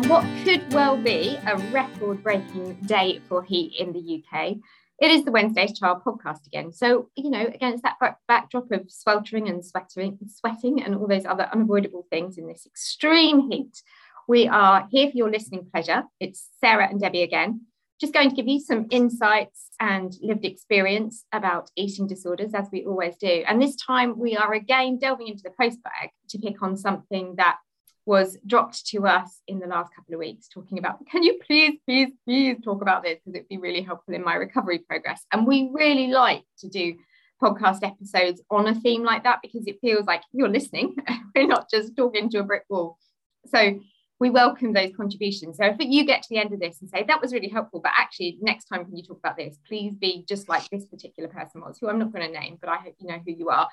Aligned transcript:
On 0.00 0.08
what 0.08 0.24
could 0.44 0.72
well 0.72 0.96
be 0.96 1.36
a 1.46 1.58
record 1.72 2.22
breaking 2.22 2.72
day 2.86 3.20
for 3.28 3.42
heat 3.42 3.74
in 3.78 3.92
the 3.92 4.00
UK, 4.24 4.56
it 4.98 5.10
is 5.10 5.26
the 5.26 5.30
Wednesday's 5.30 5.78
Child 5.78 6.00
podcast 6.06 6.46
again. 6.46 6.72
So, 6.72 7.10
you 7.16 7.28
know, 7.28 7.44
against 7.44 7.82
that 7.82 7.98
backdrop 8.26 8.72
of 8.72 8.90
sweltering 8.90 9.50
and 9.50 9.62
sweating, 9.62 10.18
sweating 10.26 10.82
and 10.82 10.94
all 10.94 11.06
those 11.06 11.26
other 11.26 11.50
unavoidable 11.52 12.06
things 12.08 12.38
in 12.38 12.48
this 12.48 12.64
extreme 12.64 13.50
heat, 13.50 13.82
we 14.26 14.48
are 14.48 14.88
here 14.90 15.10
for 15.10 15.18
your 15.18 15.30
listening 15.30 15.68
pleasure. 15.70 16.04
It's 16.18 16.48
Sarah 16.64 16.88
and 16.88 16.98
Debbie 16.98 17.22
again, 17.22 17.66
just 18.00 18.14
going 18.14 18.30
to 18.30 18.36
give 18.36 18.48
you 18.48 18.58
some 18.58 18.86
insights 18.88 19.68
and 19.80 20.16
lived 20.22 20.46
experience 20.46 21.26
about 21.30 21.70
eating 21.76 22.06
disorders, 22.06 22.54
as 22.54 22.68
we 22.72 22.86
always 22.86 23.18
do. 23.18 23.44
And 23.46 23.60
this 23.60 23.76
time 23.76 24.18
we 24.18 24.34
are 24.34 24.54
again 24.54 24.98
delving 24.98 25.28
into 25.28 25.42
the 25.42 25.52
post 25.60 25.82
bag 25.82 26.08
to 26.30 26.38
pick 26.38 26.62
on 26.62 26.78
something 26.78 27.34
that 27.36 27.58
was 28.06 28.36
dropped 28.46 28.86
to 28.86 29.06
us 29.06 29.40
in 29.46 29.58
the 29.58 29.66
last 29.66 29.94
couple 29.94 30.14
of 30.14 30.20
weeks, 30.20 30.48
talking 30.48 30.78
about 30.78 31.04
can 31.06 31.22
you 31.22 31.38
please, 31.46 31.78
please, 31.86 32.10
please 32.24 32.56
talk 32.62 32.82
about 32.82 33.02
this 33.02 33.18
because 33.24 33.36
it'd 33.36 33.48
be 33.48 33.58
really 33.58 33.82
helpful 33.82 34.14
in 34.14 34.24
my 34.24 34.34
recovery 34.34 34.78
progress. 34.78 35.24
And 35.32 35.46
we 35.46 35.70
really 35.72 36.08
like 36.08 36.44
to 36.58 36.68
do 36.68 36.94
podcast 37.42 37.82
episodes 37.82 38.42
on 38.50 38.66
a 38.68 38.74
theme 38.74 39.02
like 39.02 39.24
that 39.24 39.40
because 39.42 39.66
it 39.66 39.78
feels 39.80 40.06
like 40.06 40.22
you're 40.32 40.48
listening. 40.48 40.96
We're 41.34 41.46
not 41.46 41.70
just 41.70 41.96
talking 41.96 42.28
to 42.30 42.38
a 42.38 42.44
brick 42.44 42.64
wall. 42.68 42.98
So 43.46 43.80
we 44.18 44.28
welcome 44.28 44.74
those 44.74 44.94
contributions. 44.94 45.56
So 45.56 45.64
if 45.64 45.76
you 45.78 46.04
get 46.04 46.22
to 46.22 46.28
the 46.28 46.38
end 46.38 46.52
of 46.52 46.60
this 46.60 46.80
and 46.82 46.90
say 46.90 47.04
that 47.08 47.22
was 47.22 47.32
really 47.32 47.48
helpful, 47.48 47.80
but 47.80 47.92
actually 47.96 48.38
next 48.42 48.66
time 48.66 48.84
can 48.84 48.96
you 48.96 49.02
talk 49.02 49.18
about 49.18 49.38
this? 49.38 49.56
Please 49.66 49.94
be 49.94 50.24
just 50.28 50.48
like 50.48 50.68
this 50.68 50.84
particular 50.84 51.28
person 51.28 51.62
was, 51.62 51.78
who 51.78 51.88
I'm 51.88 51.98
not 51.98 52.12
going 52.12 52.30
to 52.30 52.38
name, 52.38 52.58
but 52.60 52.68
I 52.68 52.76
hope 52.76 52.96
you 52.98 53.08
know 53.08 53.18
who 53.24 53.32
you 53.32 53.48
are 53.48 53.68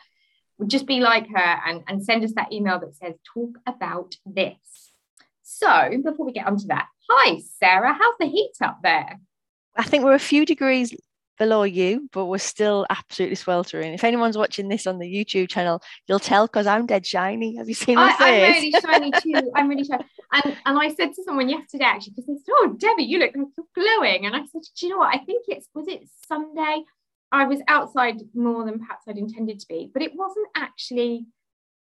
just 0.65 0.87
be 0.87 0.99
like 0.99 1.27
her 1.29 1.59
and, 1.65 1.83
and 1.87 2.03
send 2.03 2.23
us 2.23 2.33
that 2.35 2.51
email 2.51 2.79
that 2.79 2.95
says, 2.95 3.13
talk 3.33 3.57
about 3.67 4.15
this. 4.25 4.91
So 5.43 5.89
before 6.03 6.25
we 6.25 6.31
get 6.31 6.47
onto 6.47 6.67
that, 6.67 6.87
hi, 7.09 7.39
Sarah, 7.59 7.93
how's 7.93 8.17
the 8.19 8.25
heat 8.25 8.53
up 8.61 8.79
there? 8.81 9.19
I 9.75 9.83
think 9.83 10.03
we're 10.03 10.13
a 10.13 10.19
few 10.19 10.45
degrees 10.45 10.93
below 11.37 11.63
you, 11.63 12.09
but 12.11 12.25
we're 12.25 12.37
still 12.39 12.85
absolutely 12.89 13.35
sweltering. 13.35 13.93
If 13.93 14.03
anyone's 14.03 14.37
watching 14.37 14.67
this 14.67 14.87
on 14.87 14.97
the 14.97 15.05
YouTube 15.05 15.49
channel, 15.49 15.81
you'll 16.07 16.19
tell 16.19 16.47
because 16.47 16.67
I'm 16.67 16.85
dead 16.85 17.05
shiny. 17.05 17.55
Have 17.57 17.69
you 17.69 17.75
seen 17.75 17.95
my 17.95 18.13
I, 18.13 18.17
face? 18.17 18.75
I'm 18.83 18.91
really 18.91 19.11
shiny 19.11 19.11
too. 19.21 19.51
I'm 19.55 19.69
really 19.69 19.83
shiny. 19.83 20.03
And 20.33 20.57
and 20.65 20.79
I 20.79 20.93
said 20.93 21.13
to 21.13 21.23
someone 21.23 21.47
yesterday 21.49 21.85
actually 21.85 22.13
because 22.15 22.25
they 22.25 22.33
said, 22.33 22.53
"Oh, 22.59 22.75
Debbie, 22.77 23.03
you 23.03 23.19
look 23.19 23.35
like 23.35 23.47
you're 23.55 23.67
glowing," 23.75 24.25
and 24.25 24.35
I 24.35 24.39
said, 24.39 24.61
"Do 24.77 24.87
you 24.87 24.89
know 24.91 24.97
what? 24.97 25.15
I 25.15 25.19
think 25.19 25.45
it's 25.47 25.67
was 25.73 25.87
it 25.87 26.07
Sunday. 26.27 26.83
I 27.31 27.45
was 27.45 27.59
outside 27.67 28.21
more 28.33 28.63
than 28.65 28.79
perhaps 28.79 29.05
I'd 29.07 29.17
intended 29.17 29.59
to 29.59 29.67
be, 29.67 29.89
but 29.93 30.01
it 30.01 30.15
wasn't 30.15 30.47
actually 30.55 31.25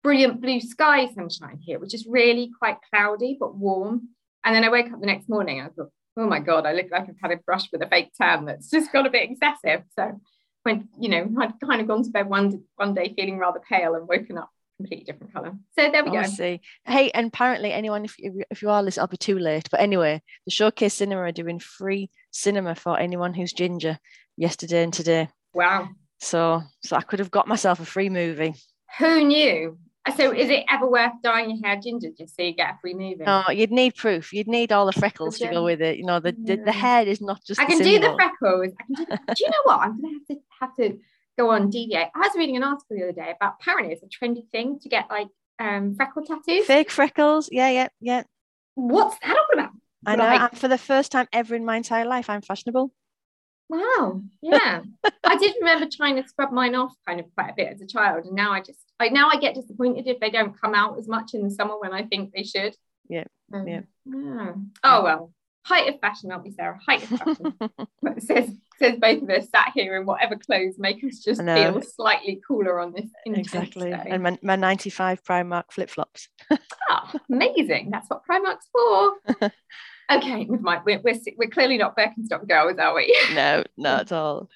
brilliant 0.03 0.41
blue 0.41 0.61
sky 0.61 1.09
sunshine 1.15 1.59
here, 1.61 1.79
which 1.79 1.95
is 1.95 2.07
really 2.09 2.51
quite 2.59 2.79
cloudy 2.91 3.37
but 3.39 3.57
warm. 3.57 4.09
And 4.45 4.55
then 4.55 4.65
I 4.65 4.69
woke 4.69 4.93
up 4.93 5.01
the 5.01 5.07
next 5.07 5.29
morning 5.29 5.59
and 5.59 5.69
I 5.69 5.71
thought, 5.73 5.91
oh 6.17 6.27
my 6.27 6.39
God, 6.39 6.65
I 6.65 6.73
look 6.73 6.87
like 6.91 7.09
I've 7.09 7.17
had 7.21 7.33
a 7.33 7.37
brush 7.39 7.71
with 7.73 7.83
a 7.83 7.89
fake 7.89 8.13
tan 8.21 8.47
that's 8.47 8.71
just 8.71 8.93
got 8.93 9.07
a 9.07 9.11
bit 9.11 9.29
excessive. 9.31 9.83
So 9.99 10.21
when, 10.63 10.89
you 10.99 11.09
know, 11.09 11.29
I'd 11.41 11.61
kind 11.61 11.81
of 11.81 11.89
gone 11.89 12.05
to 12.05 12.11
bed 12.11 12.29
one, 12.29 12.63
one 12.77 12.95
day 12.95 13.13
feeling 13.17 13.39
rather 13.39 13.61
pale 13.69 13.95
and 13.95 14.09
woken 14.09 14.39
up 14.39 14.51
completely 14.77 15.05
different 15.05 15.33
color. 15.33 15.53
So 15.79 15.91
there 15.91 16.05
we 16.05 16.11
oh, 16.11 16.15
go. 16.15 16.19
I 16.19 16.27
see. 16.27 16.61
Hey, 16.85 17.11
and 17.11 17.29
apparently 17.29 17.73
anyone, 17.73 18.05
if 18.05 18.19
you, 18.19 18.43
if 18.51 18.63
you 18.63 18.71
are 18.71 18.83
listening, 18.83 19.03
I'll 19.03 19.09
be 19.09 19.17
too 19.17 19.39
late. 19.39 19.69
But 19.71 19.81
anyway, 19.81 20.23
the 20.45 20.51
Showcase 20.51 20.95
Cinema 20.95 21.23
are 21.23 21.33
doing 21.33 21.59
free 21.59 22.11
cinema 22.37 22.75
for 22.75 22.99
anyone 22.99 23.35
who's 23.35 23.53
ginger 23.53 23.99
yesterday 24.37 24.83
and 24.83 24.93
today. 24.93 25.29
Wow. 25.55 25.89
So 26.19 26.63
so 26.83 26.97
I 26.97 27.03
could 27.03 27.19
have 27.19 27.31
got 27.31 27.49
myself 27.49 27.81
a 27.81 27.85
free 27.85 28.11
movie. 28.11 28.55
Who 28.99 29.25
knew? 29.25 29.79
So 30.17 30.33
is 30.33 30.51
it 30.51 30.65
ever 30.71 30.89
worth 30.89 31.15
dyeing 31.23 31.51
your 31.51 31.67
hair 31.67 31.81
ginger 31.83 32.11
just 32.17 32.37
so 32.37 32.43
you 32.43 32.53
get 32.55 32.75
a 32.75 32.79
free 32.81 32.95
movie? 32.95 33.25
No, 33.25 33.43
you'd 33.51 33.73
need 33.73 33.97
proof. 33.97 34.33
You'd 34.33 34.47
need 34.47 34.71
all 34.71 34.87
the 34.87 34.93
freckles 34.93 35.39
to 35.39 35.49
go 35.49 35.65
with 35.65 35.83
it. 35.83 35.99
You 35.99 36.07
know, 36.07 36.21
the, 36.21 36.31
the, 36.31 36.57
the 36.65 36.73
hair 36.73 37.05
is 37.05 37.21
not 37.21 37.45
just. 37.45 37.61
I 37.61 37.65
can 37.65 37.79
do 37.79 37.99
the 37.99 38.15
freckles. 38.15 38.73
I 38.79 38.85
can 38.85 38.95
do, 38.95 39.07
the, 39.07 39.35
do 39.35 39.45
you 39.45 39.51
know 39.51 39.63
what? 39.65 39.81
I'm 39.81 40.01
gonna 40.01 40.15
have 40.15 40.27
to 40.29 40.37
have 40.61 40.77
to 40.77 40.99
go 41.37 41.51
on 41.51 41.71
deviate. 41.71 42.09
I 42.15 42.19
was 42.21 42.31
reading 42.37 42.57
an 42.57 42.63
article 42.63 42.97
the 42.97 43.03
other 43.03 43.13
day 43.13 43.35
about 43.35 43.57
apparently 43.61 43.93
it's 43.93 44.03
a 44.03 44.07
trendy 44.07 44.49
thing 44.51 44.79
to 44.81 44.89
get 44.89 45.11
like 45.11 45.29
um 45.59 45.97
freckle 45.97 46.25
tattoos. 46.25 46.67
Fake 46.67 46.91
freckles. 46.91 47.49
Yeah, 47.51 47.71
yeah, 47.71 47.89
yeah. 48.01 48.23
What's 48.77 49.19
that 49.19 49.37
all 49.37 49.47
about? 49.53 49.73
I 50.07 50.17
know. 50.17 50.25
Like, 50.25 50.57
for 50.57 50.69
the 50.69 50.79
first 50.79 51.13
time 51.13 51.27
ever 51.33 51.55
in 51.55 51.65
my 51.65 51.77
entire 51.77 52.07
life, 52.07 52.31
I'm 52.31 52.43
fashionable. 52.43 52.93
Wow. 53.69 54.23
Yeah. 54.43 54.83
I 55.25 55.37
did 55.37 55.55
remember 55.59 55.87
trying 55.91 56.17
to 56.17 56.29
scrub 56.29 56.53
mine 56.53 56.75
off 56.75 56.95
kind 57.07 57.21
of 57.21 57.27
quite 57.35 57.51
a 57.51 57.55
bit 57.57 57.73
as 57.73 57.81
a 57.81 57.87
child. 57.87 58.27
And 58.27 58.35
now 58.35 58.53
I 58.53 58.61
just 58.61 58.79
I 59.01 59.09
now 59.09 59.29
I 59.29 59.37
get 59.37 59.55
disappointed 59.55 60.07
if 60.07 60.21
they 60.21 60.31
don't 60.31 60.59
come 60.61 60.75
out 60.75 60.99
as 60.99 61.09
much 61.09 61.35
in 61.35 61.43
the 61.43 61.51
summer 61.51 61.79
when 61.79 61.93
I 61.93 62.05
think 62.05 62.33
they 62.33 62.45
should. 62.45 62.77
Yeah. 63.09 63.25
Um, 63.53 63.67
yeah. 63.67 63.81
yeah. 64.07 64.53
Oh 64.85 65.03
well. 65.03 65.33
Height 65.65 65.93
of 65.93 65.99
fashion, 65.99 66.31
I'll 66.31 66.39
be 66.39 66.53
Sarah. 66.53 66.79
Height 66.87 67.11
of 67.11 67.19
fashion. 67.19 67.55
but 68.03 68.23
says 68.23 68.51
says 68.79 68.99
both 69.01 69.23
of 69.23 69.31
us 69.31 69.49
sat 69.51 69.73
here 69.75 69.97
in 69.97 70.07
whatever 70.07 70.37
clothes 70.37 70.79
make 70.79 71.03
us 71.03 71.19
just 71.19 71.43
feel 71.43 71.83
slightly 71.83 72.41
cooler 72.47 72.79
on 72.79 72.93
this. 72.93 73.11
Exactly. 73.25 73.91
Day. 73.91 74.07
And 74.11 74.23
my, 74.23 74.39
my 74.43 74.55
95 74.55 75.25
Primark 75.25 75.65
flip-flops. 75.71 76.29
oh, 76.91 77.13
amazing. 77.31 77.91
That's 77.91 78.09
what 78.09 78.23
Primark's 78.31 78.69
for. 78.71 79.51
Okay, 80.11 80.47
with 80.49 80.61
my 80.61 80.81
we're, 80.85 81.01
we're, 81.01 81.19
we're 81.37 81.51
clearly 81.51 81.79
not 81.79 81.97
Birkenstock 81.97 82.49
girls, 82.49 82.79
are 82.79 82.95
we? 82.95 83.17
No, 83.35 83.65
not 83.77 84.03
at 84.03 84.13
all. 84.13 84.49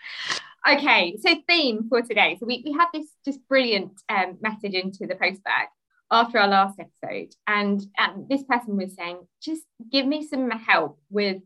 okay, 0.68 1.16
so 1.20 1.36
theme 1.48 1.88
for 1.88 2.02
today. 2.02 2.36
So 2.40 2.46
we, 2.46 2.62
we 2.64 2.72
had 2.72 2.86
this 2.92 3.06
just 3.24 3.46
brilliant 3.48 3.92
um, 4.08 4.38
message 4.40 4.74
into 4.74 5.06
the 5.06 5.14
post 5.14 5.42
bag 5.44 5.68
after 6.10 6.38
our 6.38 6.48
last 6.48 6.80
episode, 6.80 7.34
and 7.46 7.84
um, 7.98 8.26
this 8.28 8.42
person 8.42 8.76
was 8.76 8.94
saying, 8.96 9.18
just 9.40 9.62
give 9.92 10.06
me 10.06 10.26
some 10.26 10.50
help 10.50 10.98
with 11.10 11.42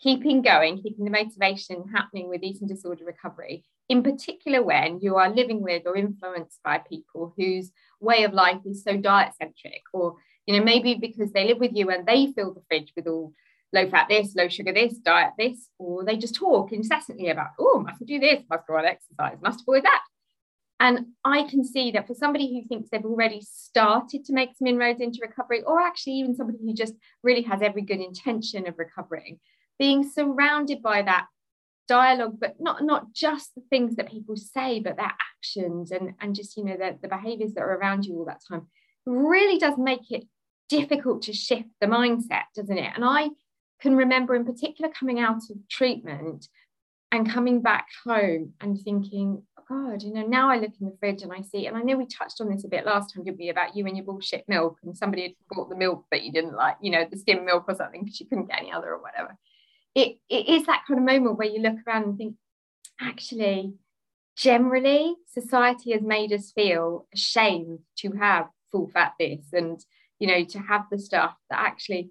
keeping 0.00 0.40
going, 0.40 0.80
keeping 0.82 1.04
the 1.04 1.10
motivation 1.10 1.84
happening 1.94 2.28
with 2.28 2.42
eating 2.42 2.68
disorder 2.68 3.04
recovery, 3.04 3.64
in 3.88 4.02
particular 4.02 4.62
when 4.62 5.00
you 5.00 5.16
are 5.16 5.28
living 5.28 5.60
with 5.60 5.82
or 5.86 5.96
influenced 5.96 6.62
by 6.62 6.78
people 6.78 7.34
whose 7.36 7.70
way 8.00 8.24
of 8.24 8.32
life 8.32 8.60
is 8.64 8.82
so 8.82 8.96
diet 8.96 9.32
centric 9.38 9.82
or 9.92 10.14
you 10.46 10.58
know, 10.58 10.64
maybe 10.64 10.94
because 10.94 11.32
they 11.32 11.46
live 11.46 11.58
with 11.58 11.72
you 11.74 11.90
and 11.90 12.06
they 12.06 12.32
fill 12.32 12.54
the 12.54 12.62
fridge 12.68 12.92
with 12.96 13.06
all 13.06 13.32
low 13.72 13.88
fat 13.88 14.06
this, 14.08 14.34
low 14.36 14.48
sugar 14.48 14.72
this, 14.72 14.94
diet 14.98 15.32
this, 15.38 15.68
or 15.78 16.04
they 16.04 16.16
just 16.16 16.34
talk 16.34 16.72
incessantly 16.72 17.28
about, 17.28 17.48
oh, 17.58 17.80
must 17.80 18.04
do 18.04 18.18
this, 18.18 18.42
must 18.48 18.66
go 18.66 18.76
on 18.76 18.84
exercise, 18.84 19.38
must 19.42 19.62
avoid 19.62 19.84
that. 19.84 20.02
And 20.80 21.06
I 21.24 21.44
can 21.44 21.64
see 21.64 21.92
that 21.92 22.06
for 22.06 22.14
somebody 22.14 22.52
who 22.52 22.66
thinks 22.68 22.90
they've 22.90 23.04
already 23.04 23.40
started 23.40 24.24
to 24.24 24.32
make 24.32 24.50
some 24.56 24.66
inroads 24.66 25.00
into 25.00 25.20
recovery, 25.22 25.62
or 25.62 25.80
actually 25.80 26.14
even 26.14 26.36
somebody 26.36 26.58
who 26.62 26.74
just 26.74 26.94
really 27.22 27.42
has 27.42 27.62
every 27.62 27.82
good 27.82 28.00
intention 28.00 28.66
of 28.66 28.78
recovering, 28.78 29.38
being 29.78 30.08
surrounded 30.08 30.82
by 30.82 31.02
that 31.02 31.26
dialogue, 31.86 32.38
but 32.40 32.56
not 32.58 32.82
not 32.82 33.12
just 33.12 33.54
the 33.54 33.62
things 33.70 33.96
that 33.96 34.10
people 34.10 34.36
say, 34.36 34.80
but 34.80 34.96
their 34.96 35.12
actions 35.36 35.90
and 35.90 36.14
and 36.20 36.34
just 36.34 36.56
you 36.56 36.64
know 36.64 36.76
the, 36.76 36.98
the 37.02 37.08
behaviors 37.08 37.54
that 37.54 37.62
are 37.62 37.76
around 37.76 38.04
you 38.04 38.16
all 38.16 38.24
that 38.24 38.42
time 38.48 38.66
really 39.06 39.58
does 39.58 39.78
make 39.78 40.10
it 40.10 40.24
difficult 40.68 41.22
to 41.22 41.32
shift 41.32 41.68
the 41.80 41.86
mindset, 41.86 42.44
doesn't 42.54 42.78
it? 42.78 42.92
And 42.94 43.04
I 43.04 43.28
can 43.80 43.96
remember 43.96 44.34
in 44.34 44.44
particular 44.44 44.90
coming 44.98 45.20
out 45.20 45.42
of 45.50 45.68
treatment 45.68 46.48
and 47.12 47.30
coming 47.30 47.62
back 47.62 47.86
home 48.04 48.54
and 48.60 48.80
thinking, 48.80 49.42
oh 49.58 49.62
God, 49.68 50.02
you 50.02 50.12
know, 50.12 50.26
now 50.26 50.50
I 50.50 50.56
look 50.56 50.72
in 50.80 50.86
the 50.86 50.96
fridge 50.98 51.22
and 51.22 51.32
I 51.32 51.42
see, 51.42 51.66
and 51.66 51.76
I 51.76 51.82
know 51.82 51.96
we 51.96 52.06
touched 52.06 52.40
on 52.40 52.48
this 52.48 52.64
a 52.64 52.68
bit 52.68 52.86
last 52.86 53.14
time, 53.14 53.24
did 53.24 53.38
we, 53.38 53.50
about 53.50 53.76
you 53.76 53.86
and 53.86 53.96
your 53.96 54.04
bullshit 54.04 54.44
milk, 54.48 54.78
and 54.82 54.96
somebody 54.96 55.22
had 55.22 55.32
bought 55.50 55.68
the 55.68 55.76
milk 55.76 56.04
that 56.10 56.22
you 56.22 56.32
didn't 56.32 56.56
like, 56.56 56.76
you 56.82 56.90
know, 56.90 57.06
the 57.08 57.18
skim 57.18 57.44
milk 57.44 57.64
or 57.68 57.74
something 57.74 58.02
because 58.02 58.18
you 58.20 58.26
couldn't 58.26 58.48
get 58.48 58.60
any 58.60 58.72
other 58.72 58.88
or 58.88 59.00
whatever. 59.00 59.36
It, 59.94 60.16
it 60.28 60.48
is 60.48 60.66
that 60.66 60.82
kind 60.88 60.98
of 60.98 61.06
moment 61.06 61.38
where 61.38 61.48
you 61.48 61.60
look 61.60 61.76
around 61.86 62.04
and 62.04 62.18
think, 62.18 62.34
actually, 63.00 63.74
generally, 64.36 65.14
society 65.28 65.92
has 65.92 66.02
made 66.02 66.32
us 66.32 66.50
feel 66.50 67.06
ashamed 67.14 67.80
to 67.98 68.10
have 68.12 68.48
full 68.72 68.88
fat 68.88 69.12
this 69.20 69.52
and 69.52 69.78
you 70.18 70.26
know, 70.26 70.44
to 70.44 70.58
have 70.58 70.84
the 70.90 70.98
stuff 70.98 71.34
that 71.50 71.58
actually 71.58 72.10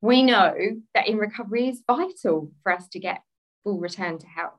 we 0.00 0.22
know 0.22 0.54
that 0.94 1.06
in 1.08 1.16
recovery 1.16 1.68
is 1.68 1.82
vital 1.86 2.50
for 2.62 2.72
us 2.72 2.88
to 2.88 2.98
get 2.98 3.22
full 3.62 3.78
return 3.78 4.18
to 4.18 4.26
health. 4.26 4.58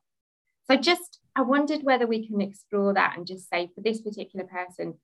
So 0.69 0.77
just 0.77 1.19
I 1.35 1.41
wondered 1.41 1.83
whether 1.83 2.07
we 2.07 2.27
can 2.27 2.39
explore 2.41 2.94
that 2.94 3.18
and 3.18 3.27
just 3.27 3.50
say 3.50 3.69
for 3.75 3.81
this 3.81 4.01
particular 4.01 4.45
person, 4.45 4.95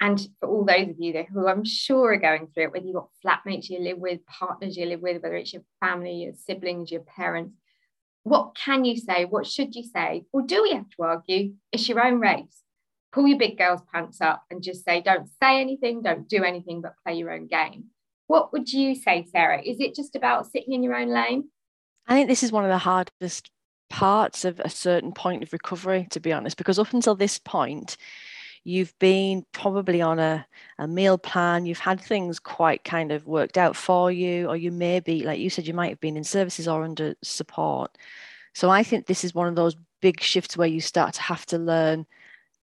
and 0.00 0.20
for 0.38 0.48
all 0.48 0.64
those 0.64 0.90
of 0.90 1.00
you 1.00 1.12
there 1.12 1.24
who 1.24 1.48
I'm 1.48 1.64
sure 1.64 2.12
are 2.12 2.18
going 2.18 2.46
through 2.46 2.64
it, 2.64 2.72
whether 2.72 2.86
you've 2.86 2.94
got 2.94 3.08
flatmates 3.24 3.68
you 3.68 3.80
live 3.80 3.98
with, 3.98 4.24
partners 4.26 4.76
you 4.76 4.86
live 4.86 5.00
with, 5.00 5.22
whether 5.22 5.34
it's 5.34 5.52
your 5.52 5.64
family, 5.80 6.22
your 6.22 6.34
siblings, 6.34 6.92
your 6.92 7.00
parents, 7.00 7.56
what 8.22 8.54
can 8.54 8.84
you 8.84 8.96
say? 8.96 9.24
What 9.24 9.46
should 9.46 9.74
you 9.74 9.82
say? 9.82 10.24
Or 10.32 10.42
do 10.42 10.62
we 10.62 10.72
have 10.72 10.88
to 10.90 11.02
argue? 11.02 11.54
It's 11.72 11.88
your 11.88 12.04
own 12.04 12.20
race 12.20 12.62
pull 13.12 13.26
your 13.26 13.38
big 13.38 13.58
girl's 13.58 13.82
pants 13.92 14.20
up 14.20 14.42
and 14.50 14.62
just 14.62 14.84
say, 14.84 15.00
don't 15.00 15.28
say 15.42 15.60
anything, 15.60 16.02
don't 16.02 16.28
do 16.28 16.44
anything, 16.44 16.80
but 16.80 16.94
play 17.04 17.14
your 17.14 17.32
own 17.32 17.46
game. 17.46 17.84
What 18.26 18.52
would 18.52 18.70
you 18.70 18.94
say, 18.94 19.26
Sarah? 19.30 19.62
Is 19.62 19.80
it 19.80 19.94
just 19.94 20.14
about 20.14 20.50
sitting 20.50 20.74
in 20.74 20.82
your 20.82 20.94
own 20.94 21.08
lane? 21.08 21.48
I 22.06 22.14
think 22.14 22.28
this 22.28 22.42
is 22.42 22.52
one 22.52 22.64
of 22.64 22.70
the 22.70 22.78
hardest 22.78 23.50
parts 23.90 24.44
of 24.44 24.60
a 24.60 24.68
certain 24.68 25.12
point 25.12 25.42
of 25.42 25.52
recovery, 25.52 26.06
to 26.10 26.20
be 26.20 26.32
honest, 26.32 26.56
because 26.56 26.78
up 26.78 26.92
until 26.92 27.14
this 27.14 27.38
point, 27.38 27.96
you've 28.64 28.98
been 28.98 29.44
probably 29.52 30.02
on 30.02 30.18
a, 30.18 30.46
a 30.78 30.86
meal 30.86 31.16
plan, 31.16 31.64
you've 31.64 31.78
had 31.78 32.00
things 32.00 32.38
quite 32.38 32.84
kind 32.84 33.12
of 33.12 33.26
worked 33.26 33.56
out 33.56 33.76
for 33.76 34.12
you, 34.12 34.46
or 34.46 34.56
you 34.56 34.70
may 34.70 35.00
be, 35.00 35.24
like 35.24 35.38
you 35.38 35.48
said, 35.48 35.66
you 35.66 35.72
might 35.72 35.88
have 35.88 36.00
been 36.00 36.16
in 36.16 36.24
services 36.24 36.68
or 36.68 36.84
under 36.84 37.14
support. 37.22 37.96
So 38.54 38.68
I 38.68 38.82
think 38.82 39.06
this 39.06 39.24
is 39.24 39.34
one 39.34 39.48
of 39.48 39.56
those 39.56 39.76
big 40.02 40.20
shifts 40.20 40.56
where 40.56 40.68
you 40.68 40.80
start 40.80 41.14
to 41.14 41.22
have 41.22 41.46
to 41.46 41.58
learn 41.58 42.06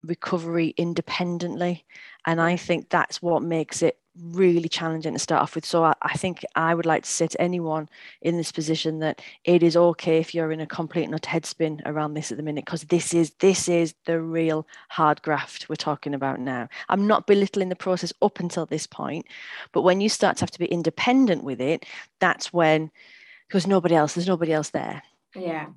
recovery 0.06 0.74
independently. 0.78 1.86
And 2.25 2.42
I 2.42 2.57
think 2.57 2.90
that's 2.90 3.22
what 3.22 3.44
makes 3.44 3.81
it 3.81 4.00
really 4.18 4.69
challenging 4.69 5.13
to 5.13 5.19
start 5.19 5.42
off 5.42 5.56
with. 5.56 5.66
So 5.66 5.84
I, 5.84 5.94
I, 6.02 6.13
think 6.13 6.46
I 6.56 6.74
would 6.74 6.86
like 6.86 7.04
to 7.04 7.10
say 7.10 7.28
to 7.28 7.42
anyone 7.42 7.90
in 8.22 8.38
this 8.38 8.52
position 8.52 9.00
that 9.00 9.22
it 9.44 9.62
is 9.62 9.75
okay 9.75 10.19
if 10.19 10.34
you're 10.34 10.52
in 10.52 10.62
a 10.62 10.68
complete 10.68 11.10
nut 11.10 11.25
head 11.25 11.46
spin 11.46 11.81
around 11.86 12.13
this 12.13 12.31
at 12.31 12.38
the 12.38 12.44
minute, 12.44 12.66
because 12.66 12.84
this 12.84 13.13
is 13.13 13.31
this 13.40 13.68
is 13.68 13.94
the 14.06 14.22
real 14.22 14.68
hard 14.90 15.22
graft 15.22 15.68
we're 15.68 15.75
talking 15.75 16.13
about 16.13 16.40
now. 16.40 16.69
I'm 16.88 17.07
not 17.07 17.28
belittling 17.28 17.69
the 17.69 17.75
process 17.75 18.13
up 18.22 18.40
until 18.40 18.66
this 18.66 18.88
point, 18.88 19.25
but 19.74 19.81
when 19.81 20.00
you 20.02 20.10
start 20.10 20.38
to 20.38 20.44
have 20.44 20.52
to 20.52 20.60
be 20.60 20.66
independent 20.66 21.44
with 21.44 21.60
it, 21.60 21.86
that's 22.19 22.54
when 22.54 22.92
because 23.48 23.68
nobody 23.68 23.96
else, 23.96 24.13
there's 24.13 24.28
nobody 24.28 24.54
else 24.54 24.69
there. 24.69 25.04
Yeah. 25.36 25.68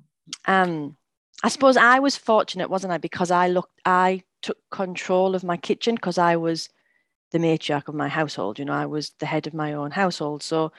Um 0.45 0.95
I 1.43 1.49
suppose 1.49 1.77
I 1.77 1.99
was 1.99 2.17
fortunate, 2.17 2.69
wasn't 2.69 2.93
I? 2.93 2.97
Because 2.97 3.31
I 3.31 3.47
looked 3.47 3.79
I 3.85 4.23
took 4.41 4.57
control 4.71 5.35
of 5.35 5.43
my 5.43 5.57
kitchen 5.57 5.95
because 5.95 6.17
I 6.17 6.35
was 6.35 6.69
the 7.31 7.39
matriarch 7.39 7.87
of 7.87 7.95
my 7.95 8.07
household. 8.07 8.59
You 8.59 8.65
know, 8.65 8.73
I 8.73 8.85
was 8.85 9.11
the 9.19 9.25
head 9.25 9.47
of 9.47 9.53
my 9.53 9.73
own 9.73 9.91
household. 9.91 10.43
So 10.43 10.71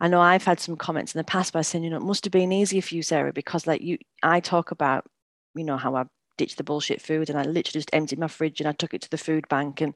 I 0.00 0.08
know 0.08 0.20
I've 0.20 0.44
had 0.44 0.60
some 0.60 0.76
comments 0.76 1.14
in 1.14 1.18
the 1.18 1.24
past 1.24 1.52
by 1.52 1.62
saying, 1.62 1.84
you 1.84 1.90
know, 1.90 1.96
it 1.96 2.02
must 2.02 2.24
have 2.24 2.32
been 2.32 2.52
easier 2.52 2.82
for 2.82 2.94
you, 2.94 3.02
Sarah, 3.02 3.32
because 3.32 3.66
like 3.66 3.80
you, 3.80 3.98
I 4.22 4.40
talk 4.40 4.70
about, 4.70 5.06
you 5.54 5.64
know, 5.64 5.76
how 5.76 5.94
I 5.96 6.04
ditched 6.36 6.58
the 6.58 6.64
bullshit 6.64 7.00
food 7.00 7.30
and 7.30 7.38
I 7.38 7.42
literally 7.42 7.80
just 7.80 7.90
emptied 7.92 8.18
my 8.18 8.28
fridge 8.28 8.60
and 8.60 8.68
I 8.68 8.72
took 8.72 8.92
it 8.92 9.02
to 9.02 9.10
the 9.10 9.18
food 9.18 9.48
bank 9.48 9.80
and, 9.80 9.94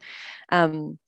um, 0.51 0.99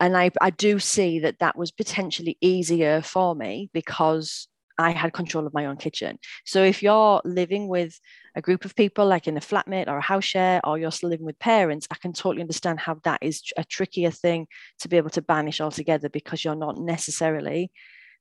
and 0.00 0.16
I, 0.16 0.30
I 0.40 0.50
do 0.50 0.78
see 0.78 1.20
that 1.20 1.38
that 1.40 1.56
was 1.56 1.70
potentially 1.70 2.36
easier 2.40 3.02
for 3.02 3.34
me 3.34 3.70
because 3.72 4.48
I 4.78 4.90
had 4.90 5.12
control 5.12 5.46
of 5.46 5.54
my 5.54 5.66
own 5.66 5.76
kitchen. 5.76 6.18
So 6.44 6.62
if 6.62 6.82
you're 6.82 7.20
living 7.24 7.68
with 7.68 7.98
a 8.34 8.42
group 8.42 8.64
of 8.64 8.74
people, 8.74 9.06
like 9.06 9.28
in 9.28 9.36
a 9.36 9.40
flatmate 9.40 9.88
or 9.88 9.98
a 9.98 10.02
house 10.02 10.24
share, 10.24 10.60
or 10.64 10.78
you're 10.78 10.90
still 10.90 11.10
living 11.10 11.26
with 11.26 11.38
parents, 11.38 11.86
I 11.90 11.96
can 11.96 12.12
totally 12.12 12.42
understand 12.42 12.80
how 12.80 13.00
that 13.04 13.20
is 13.22 13.42
a 13.56 13.64
trickier 13.64 14.10
thing 14.10 14.46
to 14.80 14.88
be 14.88 14.96
able 14.96 15.10
to 15.10 15.22
banish 15.22 15.60
altogether 15.60 16.08
because 16.08 16.44
you're 16.44 16.56
not 16.56 16.78
necessarily 16.78 17.70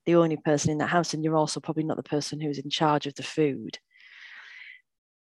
the 0.05 0.15
only 0.15 0.37
person 0.37 0.71
in 0.71 0.79
that 0.79 0.89
house, 0.89 1.13
and 1.13 1.23
you're 1.23 1.35
also 1.35 1.59
probably 1.59 1.85
not 1.85 1.97
the 1.97 2.03
person 2.03 2.41
who's 2.41 2.59
in 2.59 2.69
charge 2.69 3.07
of 3.07 3.15
the 3.15 3.23
food. 3.23 3.79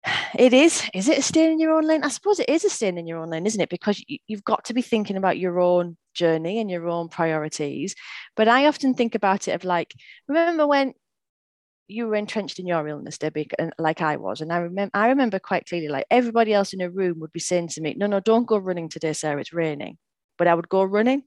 It 0.38 0.54
is. 0.54 0.88
Is 0.94 1.10
it 1.10 1.18
a 1.18 1.22
stain 1.22 1.52
in 1.52 1.60
your 1.60 1.74
own 1.74 1.86
lane? 1.86 2.04
I 2.04 2.10
suppose 2.10 2.40
it 2.40 2.50
is 2.50 2.64
a 2.64 2.70
stain 2.70 2.98
in 2.98 3.08
your 3.08 3.18
own 3.18 3.32
lane, 3.32 3.46
isn't 3.46 3.62
it? 3.62 3.70
Because 3.70 4.04
you've 4.28 4.44
got 4.44 4.66
to 4.66 4.74
be 4.74 4.82
thinking 4.82 5.18
about 5.18 5.40
your 5.40 5.60
own 5.60 5.98
journey 6.14 6.60
and 6.60 6.70
your 6.70 6.88
own 6.88 7.10
priorities. 7.10 7.96
But 8.36 8.48
I 8.48 8.68
often 8.68 8.94
think 8.94 9.16
about 9.16 9.48
it 9.48 9.54
of 9.54 9.64
like, 9.64 9.94
remember 10.28 10.68
when 10.68 10.94
you 11.90 12.08
were 12.08 12.16
entrenched 12.16 12.60
in 12.60 12.68
your 12.68 12.88
illness, 12.88 13.18
Debbie, 13.18 13.50
and 13.58 13.74
like 13.80 14.00
I 14.00 14.16
was. 14.18 14.42
And 14.42 14.54
I 14.54 14.58
remember 14.58 14.92
I 14.94 15.08
remember 15.08 15.40
quite 15.40 15.66
clearly, 15.66 15.88
like 15.88 16.06
everybody 16.12 16.54
else 16.54 16.72
in 16.72 16.82
a 16.82 16.90
room 16.90 17.20
would 17.20 17.34
be 17.34 17.40
saying 17.40 17.70
to 17.70 17.82
me, 17.82 17.96
No, 17.98 18.06
no, 18.06 18.20
don't 18.20 18.48
go 18.48 18.58
running 18.58 18.90
today, 18.90 19.14
Sarah, 19.14 19.42
it's 19.42 19.52
raining. 19.52 19.98
But 20.38 20.48
I 20.48 20.54
would 20.54 20.70
go 20.70 20.84
running. 20.84 21.24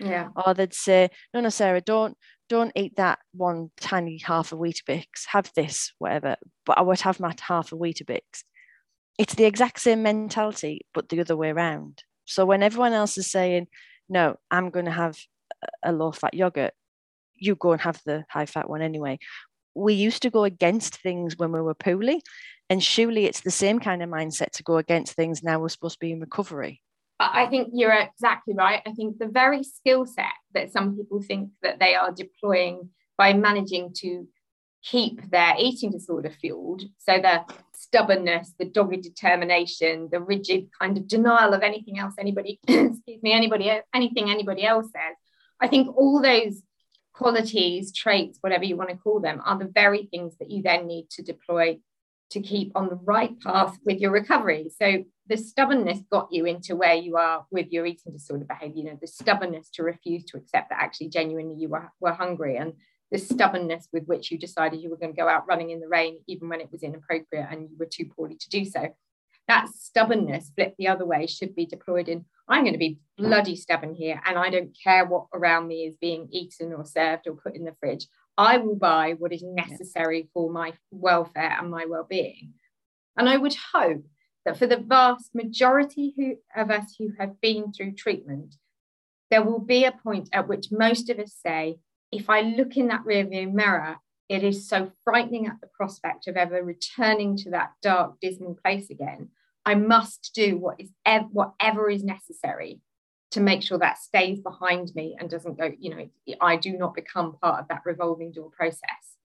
Yeah. 0.00 0.28
Or 0.36 0.54
they'd 0.54 0.72
say, 0.72 1.10
No, 1.34 1.40
no, 1.40 1.48
Sarah, 1.48 1.80
don't 1.80 2.16
don't 2.48 2.72
eat 2.76 2.96
that 2.96 3.18
one 3.32 3.70
tiny 3.80 4.18
half 4.18 4.52
of 4.52 4.60
Weetabix. 4.60 5.06
Have 5.28 5.50
this, 5.56 5.92
whatever. 5.98 6.36
But 6.64 6.78
I 6.78 6.82
would 6.82 7.00
have 7.00 7.18
my 7.18 7.34
half 7.40 7.72
of 7.72 7.80
Weetabix. 7.80 8.20
It's 9.18 9.34
the 9.34 9.44
exact 9.44 9.80
same 9.80 10.02
mentality, 10.02 10.86
but 10.94 11.08
the 11.08 11.20
other 11.20 11.36
way 11.36 11.50
around. 11.50 12.04
So 12.24 12.46
when 12.46 12.62
everyone 12.62 12.92
else 12.92 13.18
is 13.18 13.30
saying, 13.30 13.66
No, 14.08 14.36
I'm 14.50 14.70
going 14.70 14.86
to 14.86 14.92
have 14.92 15.18
a 15.82 15.92
low 15.92 16.12
fat 16.12 16.34
yogurt, 16.34 16.72
you 17.34 17.56
go 17.56 17.72
and 17.72 17.80
have 17.80 18.00
the 18.06 18.24
high 18.30 18.46
fat 18.46 18.70
one 18.70 18.80
anyway 18.80 19.18
we 19.74 19.94
used 19.94 20.22
to 20.22 20.30
go 20.30 20.44
against 20.44 20.96
things 20.96 21.36
when 21.36 21.52
we 21.52 21.60
were 21.60 21.74
poorly. 21.74 22.22
And 22.70 22.82
surely 22.82 23.26
it's 23.26 23.42
the 23.42 23.50
same 23.50 23.78
kind 23.78 24.02
of 24.02 24.08
mindset 24.08 24.50
to 24.52 24.62
go 24.62 24.78
against 24.78 25.14
things 25.14 25.42
now 25.42 25.60
we're 25.60 25.68
supposed 25.68 25.96
to 25.96 26.06
be 26.06 26.12
in 26.12 26.20
recovery. 26.20 26.80
I 27.20 27.46
think 27.46 27.68
you're 27.72 27.92
exactly 27.92 28.54
right. 28.54 28.82
I 28.86 28.92
think 28.92 29.18
the 29.18 29.28
very 29.28 29.62
skill 29.62 30.06
set 30.06 30.34
that 30.54 30.72
some 30.72 30.96
people 30.96 31.22
think 31.22 31.50
that 31.62 31.78
they 31.78 31.94
are 31.94 32.10
deploying 32.10 32.90
by 33.16 33.34
managing 33.34 33.92
to 33.98 34.26
keep 34.82 35.30
their 35.30 35.54
eating 35.58 35.90
disorder 35.90 36.30
fueled, 36.30 36.82
so 36.98 37.18
the 37.18 37.42
stubbornness, 37.74 38.52
the 38.58 38.66
dogged 38.66 39.02
determination, 39.02 40.08
the 40.12 40.20
rigid 40.20 40.68
kind 40.78 40.98
of 40.98 41.08
denial 41.08 41.54
of 41.54 41.62
anything 41.62 41.98
else 41.98 42.14
anybody, 42.18 42.60
excuse 42.68 43.22
me, 43.22 43.32
anybody, 43.32 43.72
anything 43.94 44.30
anybody 44.30 44.64
else 44.64 44.86
says. 44.86 45.16
I 45.60 45.68
think 45.68 45.96
all 45.96 46.20
those 46.20 46.60
qualities, 47.14 47.92
traits, 47.92 48.38
whatever 48.40 48.64
you 48.64 48.76
want 48.76 48.90
to 48.90 48.96
call 48.96 49.20
them, 49.20 49.40
are 49.44 49.58
the 49.58 49.70
very 49.72 50.08
things 50.10 50.36
that 50.38 50.50
you 50.50 50.62
then 50.62 50.86
need 50.86 51.08
to 51.10 51.22
deploy 51.22 51.78
to 52.30 52.40
keep 52.40 52.72
on 52.74 52.88
the 52.88 52.98
right 53.04 53.38
path 53.40 53.78
with 53.84 53.98
your 53.98 54.10
recovery. 54.10 54.70
So 54.76 55.04
the 55.28 55.36
stubbornness 55.36 56.00
got 56.10 56.28
you 56.32 56.44
into 56.46 56.74
where 56.74 56.94
you 56.94 57.16
are 57.16 57.46
with 57.50 57.68
your 57.70 57.86
eating 57.86 58.12
disorder 58.12 58.44
behavior, 58.44 58.76
you 58.76 58.84
know, 58.84 58.98
the 59.00 59.06
stubbornness 59.06 59.70
to 59.74 59.82
refuse 59.82 60.24
to 60.24 60.36
accept 60.36 60.70
that 60.70 60.82
actually 60.82 61.08
genuinely 61.08 61.54
you 61.54 61.68
were, 61.68 61.90
were 62.00 62.12
hungry 62.12 62.56
and 62.56 62.74
the 63.12 63.18
stubbornness 63.18 63.88
with 63.92 64.04
which 64.06 64.32
you 64.32 64.38
decided 64.38 64.80
you 64.80 64.90
were 64.90 64.96
going 64.96 65.14
to 65.14 65.20
go 65.20 65.28
out 65.28 65.46
running 65.46 65.70
in 65.70 65.80
the 65.80 65.88
rain, 65.88 66.18
even 66.26 66.48
when 66.48 66.60
it 66.60 66.72
was 66.72 66.82
inappropriate 66.82 67.46
and 67.50 67.70
you 67.70 67.76
were 67.78 67.86
too 67.86 68.06
poorly 68.06 68.36
to 68.36 68.48
do 68.48 68.64
so. 68.64 68.88
That 69.48 69.68
stubbornness 69.68 70.50
flipped 70.54 70.78
the 70.78 70.88
other 70.88 71.04
way 71.04 71.26
should 71.26 71.54
be 71.54 71.66
deployed 71.66 72.08
in 72.08 72.24
I'm 72.48 72.62
going 72.62 72.74
to 72.74 72.78
be 72.78 72.98
mm-hmm. 73.18 73.26
bloody 73.26 73.56
stubborn 73.56 73.94
here 73.94 74.20
and 74.26 74.38
I 74.38 74.50
don't 74.50 74.76
care 74.82 75.06
what 75.06 75.26
around 75.32 75.66
me 75.66 75.84
is 75.84 75.96
being 75.96 76.28
eaten 76.30 76.72
or 76.72 76.84
served 76.84 77.26
or 77.26 77.34
put 77.34 77.54
in 77.54 77.64
the 77.64 77.74
fridge. 77.80 78.06
I 78.36 78.58
will 78.58 78.76
buy 78.76 79.14
what 79.18 79.32
is 79.32 79.42
necessary 79.42 80.28
for 80.34 80.50
my 80.50 80.74
welfare 80.90 81.56
and 81.58 81.70
my 81.70 81.86
well-being. 81.86 82.54
And 83.16 83.28
I 83.28 83.36
would 83.36 83.54
hope 83.72 84.04
that 84.44 84.58
for 84.58 84.66
the 84.66 84.76
vast 84.76 85.34
majority 85.34 86.12
who, 86.16 86.36
of 86.60 86.70
us 86.70 86.96
who 86.98 87.12
have 87.18 87.40
been 87.40 87.72
through 87.72 87.92
treatment, 87.92 88.56
there 89.30 89.42
will 89.42 89.60
be 89.60 89.84
a 89.84 89.92
point 89.92 90.28
at 90.32 90.48
which 90.48 90.72
most 90.72 91.08
of 91.08 91.18
us 91.18 91.32
say, 91.34 91.76
if 92.12 92.28
I 92.28 92.40
look 92.42 92.76
in 92.76 92.88
that 92.88 93.04
rearview 93.04 93.52
mirror, 93.52 93.96
it 94.28 94.42
is 94.42 94.68
so 94.68 94.90
frightening 95.04 95.46
at 95.46 95.60
the 95.60 95.68
prospect 95.68 96.26
of 96.26 96.36
ever 96.36 96.62
returning 96.62 97.36
to 97.36 97.50
that 97.50 97.72
dark, 97.82 98.14
dismal 98.20 98.56
place 98.62 98.90
again 98.90 99.28
I 99.64 99.74
must 99.74 100.32
do 100.34 100.58
what 100.58 100.80
is 100.80 100.90
ev- 101.06 101.30
whatever 101.32 101.88
is 101.88 102.04
necessary 102.04 102.80
to 103.30 103.40
make 103.40 103.62
sure 103.62 103.78
that 103.78 103.98
stays 103.98 104.40
behind 104.40 104.94
me 104.94 105.16
and 105.18 105.28
doesn't 105.28 105.58
go, 105.58 105.72
you 105.78 105.90
know, 105.90 106.36
I 106.40 106.56
do 106.56 106.76
not 106.76 106.94
become 106.94 107.36
part 107.42 107.60
of 107.60 107.68
that 107.68 107.82
revolving 107.84 108.32
door 108.32 108.50
process. 108.50 109.16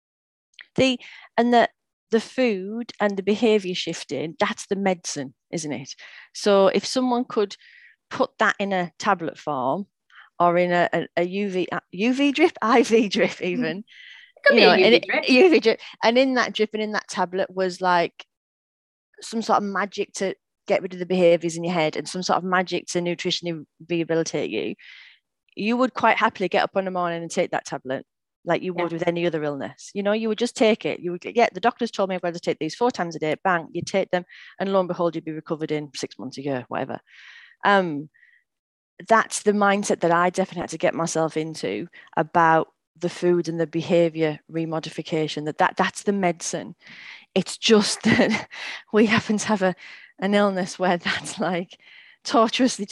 The 0.75 0.99
and 1.37 1.53
the 1.53 1.69
the 2.11 2.21
food 2.21 2.91
and 2.99 3.17
the 3.17 3.23
behavior 3.23 3.75
shifting, 3.75 4.35
that's 4.39 4.65
the 4.65 4.75
medicine, 4.75 5.35
isn't 5.51 5.71
it? 5.71 5.93
So 6.33 6.67
if 6.67 6.85
someone 6.85 7.25
could 7.25 7.55
put 8.09 8.31
that 8.39 8.55
in 8.57 8.73
a 8.73 8.91
tablet 8.97 9.37
form 9.37 9.85
or 10.39 10.57
in 10.57 10.71
a, 10.71 10.89
a, 10.91 11.07
a 11.17 11.27
UV 11.27 11.67
UV 11.93 12.29
uh, 12.29 12.31
drip, 12.31 12.57
IV 12.63 13.11
drip 13.11 13.41
even. 13.41 13.79
Mm. 13.79 13.83
You 14.51 14.61
know, 14.61 14.69
UV, 14.69 15.05
drip. 15.05 15.25
UV 15.25 15.61
drip. 15.61 15.79
And 16.03 16.17
in 16.17 16.35
that 16.35 16.53
drip 16.53 16.71
and 16.73 16.81
in 16.81 16.91
that 16.93 17.07
tablet 17.07 17.49
was 17.53 17.81
like 17.81 18.25
some 19.21 19.41
sort 19.41 19.57
of 19.57 19.63
magic 19.63 20.13
to 20.13 20.35
get 20.67 20.81
rid 20.81 20.93
of 20.93 20.99
the 20.99 21.05
behaviors 21.05 21.57
in 21.57 21.63
your 21.63 21.73
head 21.73 21.95
and 21.95 22.07
some 22.07 22.23
sort 22.23 22.37
of 22.37 22.43
magic 22.43 22.85
to 22.87 22.99
nutritionally 22.99 23.65
rehabilitate 23.89 24.49
you, 24.51 24.75
you 25.55 25.75
would 25.75 25.93
quite 25.93 26.17
happily 26.17 26.47
get 26.47 26.63
up 26.63 26.71
on 26.75 26.85
the 26.85 26.91
morning 26.91 27.21
and 27.21 27.31
take 27.31 27.51
that 27.51 27.65
tablet 27.65 28.05
like 28.45 28.61
you 28.61 28.73
would 28.73 28.91
yeah. 28.91 28.97
with 28.97 29.07
any 29.07 29.25
other 29.25 29.43
illness. 29.43 29.91
You 29.93 30.03
know, 30.03 30.13
you 30.13 30.29
would 30.29 30.37
just 30.37 30.55
take 30.55 30.85
it. 30.85 30.99
You 30.99 31.11
would 31.11 31.21
get, 31.21 31.35
yeah, 31.35 31.47
the 31.53 31.59
doctors 31.59 31.91
told 31.91 32.09
me 32.09 32.15
I've 32.15 32.21
got 32.21 32.33
to 32.33 32.39
take 32.39 32.59
these 32.59 32.75
four 32.75 32.91
times 32.91 33.15
a 33.15 33.19
day, 33.19 33.35
bang, 33.43 33.67
you 33.73 33.81
take 33.81 34.11
them, 34.11 34.23
and 34.59 34.71
lo 34.71 34.79
and 34.79 34.87
behold, 34.87 35.15
you'd 35.15 35.25
be 35.25 35.31
recovered 35.31 35.71
in 35.71 35.89
six 35.93 36.17
months, 36.17 36.37
a 36.37 36.43
year, 36.43 36.65
whatever. 36.69 36.99
Um, 37.65 38.09
that's 39.07 39.43
the 39.43 39.51
mindset 39.51 40.01
that 40.01 40.11
I 40.11 40.29
definitely 40.29 40.61
had 40.61 40.69
to 40.71 40.77
get 40.77 40.93
myself 40.93 41.37
into 41.37 41.87
about 42.15 42.69
the 42.99 43.09
food 43.09 43.47
and 43.47 43.59
the 43.59 43.67
behavior 43.67 44.39
remodification 44.51 45.45
that, 45.45 45.57
that 45.57 45.75
that's 45.77 46.03
the 46.03 46.11
medicine 46.13 46.75
it's 47.35 47.57
just 47.57 48.03
that 48.03 48.47
we 48.91 49.05
happen 49.05 49.37
to 49.37 49.47
have 49.47 49.61
a, 49.61 49.75
an 50.19 50.33
illness 50.33 50.79
where 50.79 50.97
that's 50.97 51.39
like 51.39 51.77
tortuously 52.23 52.87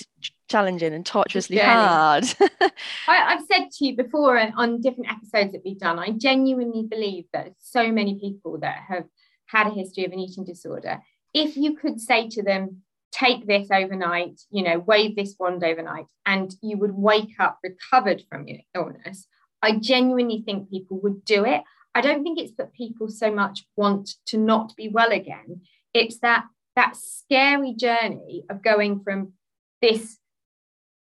challenging 0.49 0.93
and 0.93 1.05
tortuously 1.05 1.57
hard. 1.57 2.23
I, 3.07 3.15
have 3.15 3.45
said 3.51 3.69
to 3.71 3.85
you 3.85 3.95
before 3.95 4.39
on 4.39 4.81
different 4.81 5.11
episodes 5.11 5.51
that 5.51 5.61
we've 5.65 5.79
done, 5.79 5.99
I 5.99 6.11
genuinely 6.11 6.83
believe 6.83 7.25
that 7.33 7.53
so 7.59 7.91
many 7.91 8.17
people 8.19 8.59
that 8.59 8.79
have 8.87 9.05
had 9.47 9.67
a 9.67 9.71
history 9.71 10.05
of 10.05 10.13
an 10.13 10.19
eating 10.19 10.45
disorder, 10.45 11.01
if 11.33 11.57
you 11.57 11.75
could 11.75 11.99
say 11.99 12.29
to 12.29 12.43
them, 12.43 12.83
take 13.11 13.47
this 13.47 13.69
overnight, 13.71 14.39
you 14.51 14.63
know, 14.63 14.79
wave 14.79 15.15
this 15.15 15.35
wand 15.39 15.63
overnight, 15.63 16.07
and 16.25 16.53
you 16.61 16.77
would 16.77 16.93
wake 16.93 17.35
up 17.39 17.59
recovered 17.63 18.23
from 18.29 18.47
your 18.47 18.59
illness, 18.75 19.27
I 19.61 19.73
genuinely 19.73 20.43
think 20.45 20.69
people 20.69 20.99
would 21.01 21.25
do 21.25 21.45
it. 21.45 21.63
I 21.95 22.01
don't 22.01 22.23
think 22.23 22.39
it's 22.39 22.55
that 22.57 22.73
people 22.73 23.09
so 23.09 23.31
much 23.31 23.65
want 23.75 24.11
to 24.27 24.37
not 24.37 24.75
be 24.75 24.87
well 24.87 25.11
again. 25.11 25.61
It's 25.93 26.19
that 26.19 26.45
that 26.75 26.95
scary 26.95 27.73
journey 27.73 28.43
of 28.49 28.61
going 28.61 28.99
from 28.99 29.33
this 29.81 30.19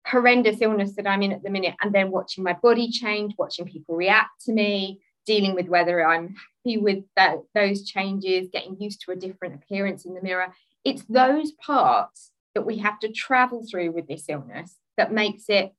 horrendous 0.06 0.61
illness 0.61 0.96
that 0.96 1.06
I'm 1.06 1.22
in 1.22 1.32
at 1.32 1.44
the 1.44 1.50
minute 1.50 1.76
and 1.80 1.94
then 1.94 2.11
watching 2.11 2.42
my 2.42 2.54
body 2.54 2.90
change, 2.90 3.34
watching 3.38 3.66
people 3.66 3.94
react 3.94 4.44
to 4.46 4.52
me, 4.52 5.00
dealing 5.25 5.54
with 5.54 5.68
whether 5.68 6.04
I'm 6.04 6.34
happy 6.64 6.78
with 6.78 7.04
that, 7.14 7.37
those 7.54 7.84
changes, 7.84 8.49
getting 8.52 8.80
used 8.80 9.02
to 9.02 9.12
a 9.12 9.16
different 9.16 9.54
appearance 9.54 10.04
in 10.04 10.14
the 10.14 10.22
mirror. 10.22 10.52
It's 10.84 11.04
those 11.04 11.52
parts 11.52 12.32
that 12.54 12.66
we 12.66 12.78
have 12.78 12.99
to 13.00 13.12
travel 13.12 13.64
through 13.68 13.92
with 13.92 14.08
this 14.08 14.25
illness 14.28 14.76
that 14.96 15.12
makes 15.12 15.44
it 15.49 15.72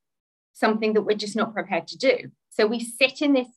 something 0.54 0.94
that 0.94 1.02
we're 1.02 1.16
just 1.16 1.36
not 1.36 1.52
prepared 1.52 1.86
to 1.88 1.98
do. 1.98 2.30
So 2.54 2.66
we 2.66 2.80
sit 2.80 3.20
in 3.20 3.32
this 3.32 3.48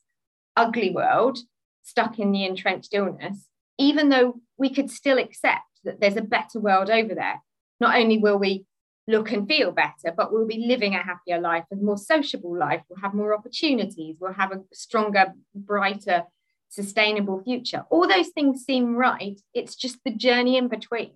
ugly 0.56 0.92
world, 0.92 1.40
stuck 1.84 2.20
in 2.20 2.32
the 2.32 2.46
entrenched 2.46 2.94
illness, 2.94 3.48
even 3.78 4.10
though 4.10 4.42
we 4.58 4.70
could 4.70 4.90
still 4.90 5.20
accept 5.20 5.62
that 5.84 6.00
there's 6.00 6.18
a 6.18 6.22
better 6.22 6.60
world 6.60 6.90
over 6.90 7.14
there. 7.14 7.42
Not 7.80 7.96
only 7.96 8.18
will 8.18 8.40
we 8.40 8.66
look 9.08 9.32
and 9.32 9.48
feel 9.48 9.72
better, 9.72 10.14
but 10.16 10.34
we'll 10.34 10.48
be 10.48 10.66
living 10.68 10.96
a 10.96 11.04
happier 11.04 11.40
life 11.40 11.64
a 11.72 11.76
more 11.76 11.98
sociable 11.98 12.58
life. 12.58 12.82
We'll 12.90 13.00
have 13.00 13.14
more 13.14 13.34
opportunities. 13.34 14.18
We'll 14.20 14.34
have 14.34 14.52
a 14.52 14.62
stronger, 14.74 15.34
brighter, 15.56 16.24
sustainable 16.70 17.42
future. 17.44 17.86
All 17.90 18.08
those 18.08 18.30
things 18.30 18.66
seem 18.66 18.96
right. 18.96 19.40
It's 19.54 19.76
just 19.76 19.98
the 20.04 20.12
journey 20.12 20.58
in 20.58 20.68
between 20.68 21.12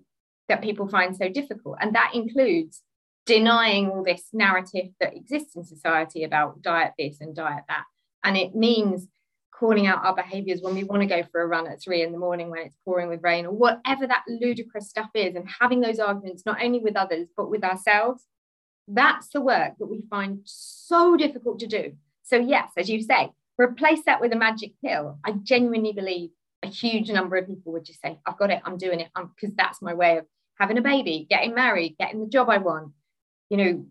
that 0.48 0.62
people 0.62 0.88
find 0.88 1.14
so 1.14 1.28
difficult. 1.28 1.76
And 1.80 1.94
that 1.94 2.12
includes 2.14 2.82
denying 3.26 3.88
all 3.88 4.02
this 4.02 4.24
narrative 4.32 4.90
that 5.00 5.16
exists 5.16 5.56
in 5.56 5.64
society 5.64 6.24
about 6.24 6.62
diet 6.62 6.92
this 6.98 7.20
and 7.20 7.34
diet 7.34 7.64
that. 7.68 7.84
And 8.24 8.36
it 8.36 8.54
means 8.54 9.08
calling 9.52 9.86
out 9.86 10.04
our 10.04 10.14
behaviors 10.14 10.60
when 10.60 10.74
we 10.74 10.82
want 10.82 11.02
to 11.02 11.06
go 11.06 11.22
for 11.30 11.40
a 11.40 11.46
run 11.46 11.68
at 11.68 11.80
three 11.80 12.02
in 12.02 12.10
the 12.10 12.18
morning 12.18 12.50
when 12.50 12.62
it's 12.62 12.76
pouring 12.84 13.08
with 13.08 13.22
rain 13.22 13.46
or 13.46 13.52
whatever 13.52 14.06
that 14.06 14.24
ludicrous 14.26 14.88
stuff 14.88 15.10
is 15.14 15.36
and 15.36 15.48
having 15.60 15.80
those 15.80 16.00
arguments 16.00 16.44
not 16.44 16.62
only 16.62 16.80
with 16.80 16.96
others 16.96 17.28
but 17.36 17.50
with 17.50 17.62
ourselves. 17.62 18.26
That's 18.88 19.28
the 19.28 19.40
work 19.40 19.74
that 19.78 19.86
we 19.86 20.02
find 20.10 20.40
so 20.44 21.16
difficult 21.16 21.60
to 21.60 21.66
do. 21.68 21.92
So 22.24 22.36
yes 22.36 22.70
as 22.76 22.90
you 22.90 23.02
say 23.02 23.30
replace 23.58 24.00
that 24.06 24.20
with 24.20 24.32
a 24.32 24.36
magic 24.36 24.72
pill. 24.84 25.18
I 25.24 25.32
genuinely 25.32 25.92
believe 25.92 26.30
a 26.62 26.68
huge 26.68 27.10
number 27.10 27.36
of 27.36 27.46
people 27.46 27.72
would 27.72 27.84
just 27.84 28.00
say 28.00 28.18
i've 28.26 28.38
got 28.38 28.50
it 28.50 28.60
i'm 28.64 28.78
doing 28.78 29.00
it 29.00 29.08
because 29.14 29.54
that's 29.56 29.82
my 29.82 29.94
way 29.94 30.18
of 30.18 30.26
having 30.58 30.78
a 30.78 30.82
baby 30.82 31.26
getting 31.28 31.54
married 31.54 31.96
getting 31.98 32.20
the 32.20 32.28
job 32.28 32.48
i 32.48 32.58
want 32.58 32.92
you 33.52 33.58
know 33.58 33.84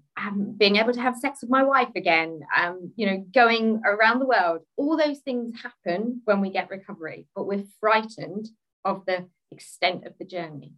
being 0.57 0.77
able 0.77 0.91
to 0.91 1.01
have 1.01 1.15
sex 1.15 1.41
with 1.41 1.51
my 1.51 1.63
wife 1.63 1.91
again, 1.95 2.41
um, 2.55 2.91
you 2.95 3.05
know, 3.05 3.25
going 3.33 3.81
around 3.85 4.19
the 4.19 4.25
world. 4.25 4.61
All 4.75 4.97
those 4.97 5.19
things 5.19 5.53
happen 5.61 6.21
when 6.25 6.41
we 6.41 6.51
get 6.51 6.69
recovery, 6.69 7.27
but 7.35 7.47
we're 7.47 7.63
frightened 7.79 8.47
of 8.83 9.05
the 9.05 9.27
extent 9.51 10.05
of 10.07 10.13
the 10.19 10.25
journey. 10.25 10.73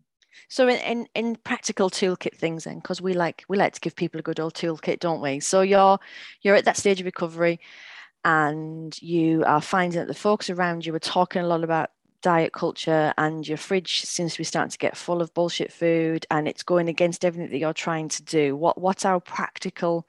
So 0.49 0.67
in, 0.67 0.77
in, 0.79 1.07
in 1.15 1.35
practical 1.37 1.89
toolkit 1.89 2.35
things 2.35 2.65
then, 2.65 2.79
because 2.79 3.01
we 3.01 3.13
like 3.13 3.45
we 3.47 3.57
like 3.57 3.73
to 3.73 3.81
give 3.81 3.95
people 3.95 4.19
a 4.19 4.23
good 4.23 4.39
old 4.39 4.53
toolkit, 4.53 4.99
don't 4.99 5.21
we? 5.21 5.39
So 5.39 5.61
you're 5.61 5.97
you're 6.41 6.55
at 6.55 6.65
that 6.65 6.77
stage 6.77 6.99
of 6.99 7.05
recovery 7.05 7.59
and 8.25 8.99
you 9.01 9.43
are 9.45 9.61
finding 9.61 9.99
that 9.99 10.07
the 10.07 10.13
folks 10.13 10.49
around 10.49 10.85
you 10.85 10.93
are 10.93 10.99
talking 10.99 11.41
a 11.41 11.47
lot 11.47 11.63
about 11.63 11.91
diet 12.23 12.53
culture 12.53 13.13
and 13.17 13.47
your 13.47 13.57
fridge 13.57 14.01
seems 14.01 14.31
to 14.33 14.39
be 14.39 14.43
starting 14.43 14.71
to 14.71 14.77
get 14.79 14.97
full 14.97 15.21
of 15.21 15.33
bullshit 15.35 15.71
food 15.71 16.25
and 16.31 16.47
it's 16.47 16.63
going 16.63 16.87
against 16.89 17.23
everything 17.23 17.51
that 17.51 17.59
you're 17.59 17.73
trying 17.73 18.07
to 18.09 18.23
do. 18.23 18.55
What 18.55 18.79
what's 18.79 19.05
our 19.05 19.19
practical 19.19 20.07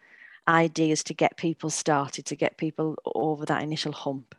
ideas 0.48 1.04
to 1.04 1.14
get 1.14 1.36
people 1.36 1.68
started 1.68 2.24
to 2.26 2.36
get 2.36 2.56
people 2.56 2.96
over 3.14 3.44
that 3.44 3.62
initial 3.62 3.92
hump? 3.92 4.34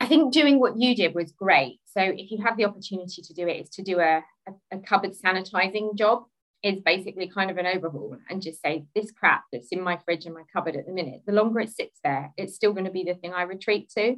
I 0.00 0.06
think 0.06 0.32
doing 0.32 0.58
what 0.58 0.78
you 0.78 0.94
did 0.94 1.14
was 1.14 1.32
great. 1.32 1.80
So 1.84 2.00
if 2.00 2.30
you 2.30 2.38
have 2.42 2.56
the 2.56 2.64
opportunity 2.64 3.20
to 3.20 3.34
do 3.34 3.46
it 3.46 3.60
is 3.60 3.68
to 3.70 3.82
do 3.82 3.98
a, 3.98 4.22
a, 4.48 4.52
a 4.72 4.78
cupboard 4.78 5.12
sanitizing 5.12 5.96
job 5.96 6.24
is 6.62 6.80
basically 6.80 7.28
kind 7.28 7.50
of 7.50 7.56
an 7.56 7.66
overhaul 7.66 8.16
and 8.28 8.42
just 8.42 8.62
say 8.62 8.84
this 8.94 9.10
crap 9.10 9.44
that's 9.52 9.68
in 9.72 9.80
my 9.80 9.98
fridge 10.04 10.26
and 10.26 10.34
my 10.34 10.42
cupboard 10.52 10.76
at 10.76 10.86
the 10.86 10.92
minute 10.92 11.22
the 11.26 11.32
longer 11.32 11.60
it 11.60 11.70
sits 11.70 11.98
there 12.04 12.32
it's 12.36 12.54
still 12.54 12.74
going 12.74 12.84
to 12.84 12.90
be 12.90 13.02
the 13.02 13.14
thing 13.14 13.32
i 13.32 13.42
retreat 13.42 13.88
to 13.88 14.16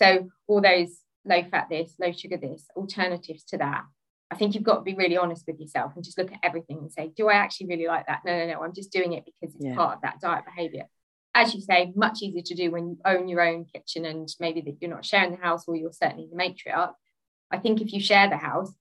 so 0.00 0.28
all 0.46 0.60
those 0.60 1.00
low 1.24 1.42
fat 1.50 1.68
this, 1.68 1.94
low 2.00 2.12
sugar 2.12 2.36
this, 2.36 2.66
alternatives 2.76 3.44
to 3.44 3.58
that. 3.58 3.84
I 4.30 4.36
think 4.36 4.54
you've 4.54 4.64
got 4.64 4.76
to 4.76 4.82
be 4.82 4.94
really 4.94 5.16
honest 5.16 5.44
with 5.46 5.58
yourself 5.58 5.92
and 5.94 6.04
just 6.04 6.18
look 6.18 6.32
at 6.32 6.40
everything 6.42 6.78
and 6.78 6.92
say, 6.92 7.10
do 7.16 7.28
I 7.28 7.34
actually 7.34 7.68
really 7.68 7.86
like 7.86 8.06
that? 8.06 8.20
No, 8.26 8.38
no, 8.38 8.52
no. 8.52 8.62
I'm 8.62 8.74
just 8.74 8.92
doing 8.92 9.14
it 9.14 9.24
because 9.24 9.54
it's 9.54 9.64
yeah. 9.64 9.74
part 9.74 9.96
of 9.96 10.02
that 10.02 10.20
diet 10.20 10.44
behavior. 10.44 10.84
As 11.34 11.54
you 11.54 11.60
say, 11.60 11.92
much 11.96 12.22
easier 12.22 12.42
to 12.42 12.54
do 12.54 12.70
when 12.70 12.88
you 12.88 12.98
own 13.04 13.28
your 13.28 13.40
own 13.40 13.64
kitchen 13.64 14.04
and 14.04 14.28
maybe 14.38 14.60
that 14.62 14.76
you're 14.80 14.90
not 14.90 15.04
sharing 15.04 15.30
the 15.30 15.38
house 15.38 15.64
or 15.66 15.76
you're 15.76 15.92
certainly 15.92 16.28
the 16.30 16.36
matriarch. 16.36 16.92
I 17.50 17.58
think 17.58 17.80
if 17.80 17.92
you 17.92 18.00
share 18.00 18.28
the 18.28 18.36
house, 18.36 18.72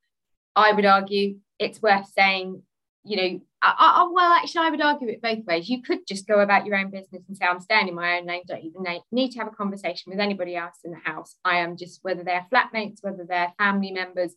I 0.55 0.73
would 0.73 0.85
argue 0.85 1.37
it's 1.59 1.81
worth 1.81 2.07
saying, 2.07 2.63
you 3.07 3.17
know, 3.17 3.39
I, 3.61 3.73
I, 3.79 4.09
well, 4.13 4.33
actually, 4.33 4.67
I 4.67 4.69
would 4.69 4.81
argue 4.81 5.07
it 5.07 5.21
both 5.21 5.45
ways. 5.45 5.69
You 5.69 5.81
could 5.81 5.99
just 6.07 6.27
go 6.27 6.41
about 6.41 6.65
your 6.65 6.75
own 6.75 6.91
business 6.91 7.23
and 7.27 7.37
say, 7.37 7.45
I'm 7.45 7.59
staying 7.59 7.87
in 7.87 7.95
my 7.95 8.17
own 8.17 8.25
lane, 8.25 8.43
don't 8.47 8.63
even 8.63 8.83
need 9.11 9.31
to 9.31 9.39
have 9.39 9.47
a 9.47 9.55
conversation 9.55 10.11
with 10.11 10.19
anybody 10.19 10.55
else 10.55 10.75
in 10.83 10.91
the 10.91 10.97
house. 10.97 11.35
I 11.43 11.57
am 11.57 11.77
just, 11.77 11.99
whether 12.03 12.23
they're 12.23 12.45
flatmates, 12.53 12.97
whether 13.01 13.25
they're 13.27 13.53
family 13.57 13.91
members, 13.91 14.33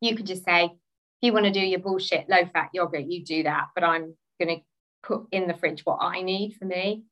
you 0.00 0.16
could 0.16 0.26
just 0.26 0.44
say, 0.44 0.64
if 0.64 0.70
you 1.20 1.32
want 1.32 1.46
to 1.46 1.50
do 1.50 1.60
your 1.60 1.80
bullshit 1.80 2.28
low 2.28 2.46
fat 2.52 2.70
yogurt, 2.72 3.06
you 3.06 3.24
do 3.24 3.42
that. 3.42 3.68
But 3.74 3.84
I'm 3.84 4.14
going 4.40 4.56
to 4.56 4.62
put 5.02 5.26
in 5.32 5.48
the 5.48 5.54
fridge 5.54 5.82
what 5.84 5.98
I 6.00 6.22
need 6.22 6.54
for 6.54 6.64
me. 6.64 7.04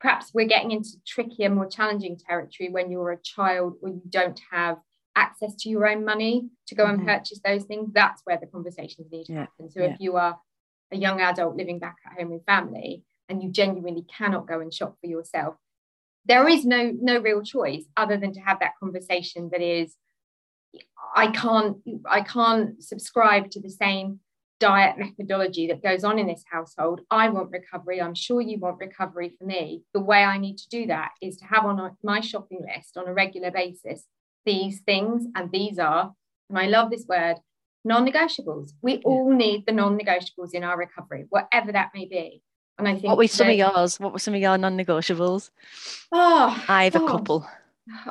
Perhaps 0.00 0.32
we're 0.34 0.46
getting 0.46 0.70
into 0.70 0.90
trickier, 1.06 1.50
more 1.50 1.66
challenging 1.66 2.18
territory 2.18 2.68
when 2.68 2.90
you're 2.90 3.12
a 3.12 3.22
child 3.22 3.74
or 3.82 3.88
you 3.88 4.02
don't 4.08 4.40
have 4.50 4.78
access 5.16 5.54
to 5.56 5.68
your 5.68 5.86
own 5.86 6.04
money 6.04 6.48
to 6.66 6.74
go 6.74 6.84
mm-hmm. 6.84 7.00
and 7.00 7.06
purchase 7.06 7.40
those 7.44 7.64
things. 7.64 7.90
That's 7.92 8.22
where 8.24 8.38
the 8.38 8.46
conversations 8.46 9.08
need 9.10 9.26
to 9.26 9.32
yeah. 9.32 9.38
happen. 9.40 9.70
So 9.70 9.80
yeah. 9.80 9.94
if 9.94 10.00
you 10.00 10.16
are 10.16 10.38
a 10.92 10.96
young 10.96 11.20
adult 11.20 11.56
living 11.56 11.78
back 11.78 11.96
at 12.06 12.18
home 12.18 12.30
with 12.30 12.44
family 12.44 13.02
and 13.28 13.42
you 13.42 13.50
genuinely 13.50 14.04
cannot 14.16 14.46
go 14.46 14.60
and 14.60 14.72
shop 14.72 14.96
for 15.00 15.06
yourself 15.06 15.56
there 16.26 16.48
is 16.48 16.64
no 16.64 16.92
no 17.00 17.18
real 17.18 17.42
choice 17.42 17.84
other 17.96 18.16
than 18.16 18.32
to 18.32 18.40
have 18.40 18.58
that 18.60 18.72
conversation 18.80 19.48
that 19.50 19.60
is 19.60 19.96
i 21.14 21.28
can't 21.28 21.78
i 22.08 22.20
can't 22.20 22.82
subscribe 22.82 23.50
to 23.50 23.60
the 23.60 23.70
same 23.70 24.20
diet 24.60 24.96
methodology 24.96 25.66
that 25.66 25.82
goes 25.82 26.04
on 26.04 26.18
in 26.18 26.26
this 26.26 26.44
household 26.50 27.00
i 27.10 27.28
want 27.28 27.50
recovery 27.50 28.00
i'm 28.00 28.14
sure 28.14 28.40
you 28.40 28.58
want 28.58 28.78
recovery 28.78 29.34
for 29.38 29.44
me 29.44 29.82
the 29.92 30.00
way 30.00 30.22
i 30.24 30.38
need 30.38 30.56
to 30.56 30.68
do 30.68 30.86
that 30.86 31.10
is 31.20 31.36
to 31.36 31.44
have 31.44 31.64
on 31.64 31.96
my 32.02 32.20
shopping 32.20 32.60
list 32.60 32.96
on 32.96 33.08
a 33.08 33.12
regular 33.12 33.50
basis 33.50 34.06
these 34.44 34.80
things 34.80 35.26
and 35.34 35.50
these 35.50 35.78
are 35.78 36.12
and 36.48 36.58
i 36.58 36.66
love 36.66 36.90
this 36.90 37.06
word 37.08 37.36
non-negotiables. 37.84 38.72
We 38.82 38.98
all 39.04 39.30
need 39.32 39.66
the 39.66 39.72
non-negotiables 39.72 40.52
in 40.52 40.64
our 40.64 40.76
recovery, 40.76 41.26
whatever 41.28 41.72
that 41.72 41.90
may 41.94 42.06
be. 42.06 42.42
And 42.78 42.88
I 42.88 42.92
think 42.92 43.04
what 43.04 43.18
were 43.18 43.28
some 43.28 43.48
of 43.48 43.54
yours? 43.54 44.00
What 44.00 44.12
were 44.12 44.18
some 44.18 44.34
of 44.34 44.40
your 44.40 44.58
non-negotiables? 44.58 45.50
Oh, 46.10 46.64
I 46.66 46.84
have 46.84 46.96
a 46.96 47.02
oh. 47.02 47.06
couple. 47.06 47.46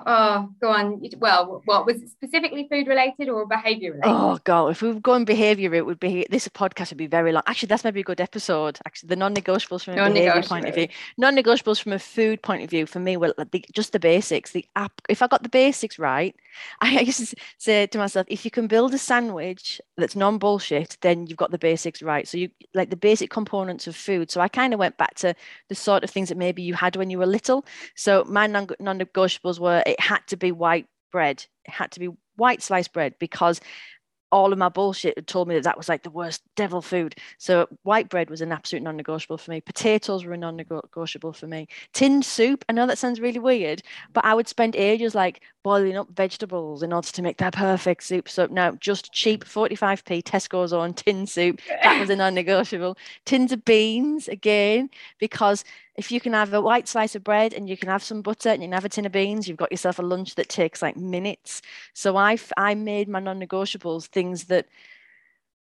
Oh, 0.05 0.49
go 0.61 0.69
on. 0.69 1.01
Well, 1.17 1.63
what 1.65 1.87
was 1.87 2.01
it 2.01 2.09
specifically 2.09 2.67
food 2.69 2.87
related 2.87 3.27
or 3.27 3.47
behavior 3.47 3.93
related? 3.93 4.11
Oh 4.11 4.39
god, 4.43 4.67
if 4.67 4.83
we 4.83 4.89
were 4.89 4.99
going 4.99 5.25
behavior, 5.25 5.73
it 5.73 5.85
would 5.85 5.99
be 5.99 6.27
this 6.29 6.47
podcast 6.47 6.91
would 6.91 6.97
be 6.97 7.07
very 7.07 7.31
long. 7.31 7.41
Actually, 7.47 7.67
that's 7.67 7.83
maybe 7.83 8.01
a 8.01 8.03
good 8.03 8.21
episode. 8.21 8.77
Actually, 8.85 9.07
the 9.07 9.15
non-negotiables 9.15 9.83
from 9.83 9.97
a 9.97 10.09
behavior 10.09 10.43
point 10.43 10.67
of 10.67 10.75
view, 10.75 10.87
non-negotiables 11.17 11.81
from 11.81 11.93
a 11.93 11.99
food 11.99 12.41
point 12.43 12.63
of 12.63 12.69
view 12.69 12.85
for 12.85 12.99
me, 12.99 13.17
well, 13.17 13.33
the, 13.51 13.65
just 13.73 13.93
the 13.93 13.99
basics. 13.99 14.51
The 14.51 14.65
app. 14.75 14.93
If 15.09 15.23
I 15.23 15.27
got 15.27 15.41
the 15.41 15.49
basics 15.49 15.97
right, 15.97 16.35
I 16.81 16.99
used 16.99 17.29
to 17.29 17.35
say 17.57 17.87
to 17.87 17.97
myself, 17.97 18.27
if 18.29 18.45
you 18.45 18.51
can 18.51 18.67
build 18.67 18.93
a 18.93 18.99
sandwich 18.99 19.81
that's 19.97 20.15
non-bullshit, 20.15 20.97
then 21.01 21.25
you've 21.25 21.37
got 21.37 21.49
the 21.49 21.57
basics 21.57 22.03
right. 22.03 22.27
So 22.27 22.37
you 22.37 22.49
like 22.75 22.91
the 22.91 22.95
basic 22.95 23.31
components 23.31 23.87
of 23.87 23.95
food. 23.95 24.29
So 24.29 24.39
I 24.39 24.49
kind 24.49 24.73
of 24.73 24.79
went 24.79 24.97
back 24.97 25.15
to 25.15 25.33
the 25.69 25.75
sort 25.75 26.03
of 26.03 26.11
things 26.11 26.29
that 26.29 26.37
maybe 26.37 26.61
you 26.61 26.75
had 26.75 26.95
when 26.95 27.09
you 27.09 27.17
were 27.17 27.25
little. 27.25 27.65
So 27.95 28.23
my 28.25 28.45
non-negotiables 28.45 29.62
were 29.63 29.83
it 29.85 29.99
had 29.99 30.19
to 30.27 30.37
be 30.37 30.51
white 30.51 30.87
bread. 31.11 31.45
It 31.65 31.71
had 31.71 31.91
to 31.91 31.99
be 31.99 32.09
white 32.35 32.61
sliced 32.61 32.93
bread 32.93 33.15
because 33.19 33.59
all 34.31 34.51
of 34.51 34.57
my 34.57 34.69
bullshit 34.69 35.15
had 35.15 35.27
told 35.27 35.47
me 35.47 35.53
that 35.53 35.63
that 35.63 35.77
was 35.77 35.87
like 35.87 36.01
the 36.01 36.09
worst 36.09 36.41
devil 36.55 36.81
food. 36.81 37.15
So 37.37 37.67
white 37.83 38.09
bread 38.09 38.31
was 38.31 38.41
an 38.41 38.51
absolute 38.51 38.81
non-negotiable 38.81 39.37
for 39.37 39.51
me. 39.51 39.61
Potatoes 39.61 40.25
were 40.25 40.35
non-negotiable 40.35 41.33
for 41.33 41.45
me. 41.45 41.67
Tinned 41.93 42.25
soup. 42.25 42.65
I 42.67 42.73
know 42.73 42.87
that 42.87 42.97
sounds 42.97 43.19
really 43.19 43.37
weird, 43.37 43.83
but 44.11 44.25
I 44.25 44.33
would 44.33 44.47
spend 44.47 44.75
ages 44.75 45.13
like 45.13 45.41
boiling 45.63 45.97
up 45.97 46.09
vegetables 46.09 46.83
in 46.83 46.93
order 46.93 47.07
to 47.07 47.21
make 47.21 47.37
that 47.37 47.53
perfect 47.53 48.03
soup. 48.03 48.29
So 48.29 48.47
now 48.47 48.71
just 48.73 49.11
cheap 49.13 49.45
45p 49.45 50.23
Tesco's 50.23 50.73
on 50.73 50.93
tin 50.93 51.25
soup. 51.25 51.61
That 51.81 51.97
was 51.99 52.09
a 52.09 52.15
non-negotiable. 52.17 52.97
Tins 53.25 53.51
of 53.51 53.65
beans 53.65 54.27
again, 54.27 54.89
because 55.19 55.63
if 55.95 56.11
you 56.11 56.19
can 56.19 56.33
have 56.33 56.53
a 56.53 56.61
white 56.61 56.87
slice 56.87 57.15
of 57.15 57.23
bread 57.23 57.53
and 57.53 57.69
you 57.69 57.77
can 57.77 57.89
have 57.89 58.03
some 58.03 58.21
butter 58.21 58.49
and 58.49 58.61
you 58.61 58.67
can 58.67 58.73
have 58.73 58.85
a 58.85 58.89
tin 58.89 59.05
of 59.05 59.11
beans, 59.13 59.47
you've 59.47 59.57
got 59.57 59.71
yourself 59.71 59.99
a 59.99 60.03
lunch 60.03 60.35
that 60.35 60.49
takes 60.49 60.81
like 60.81 60.97
minutes. 60.97 61.61
So 61.93 62.17
I 62.17 62.37
I 62.57 62.75
made 62.75 63.07
my 63.07 63.19
non-negotiables 63.19 64.07
things 64.07 64.45
that 64.45 64.67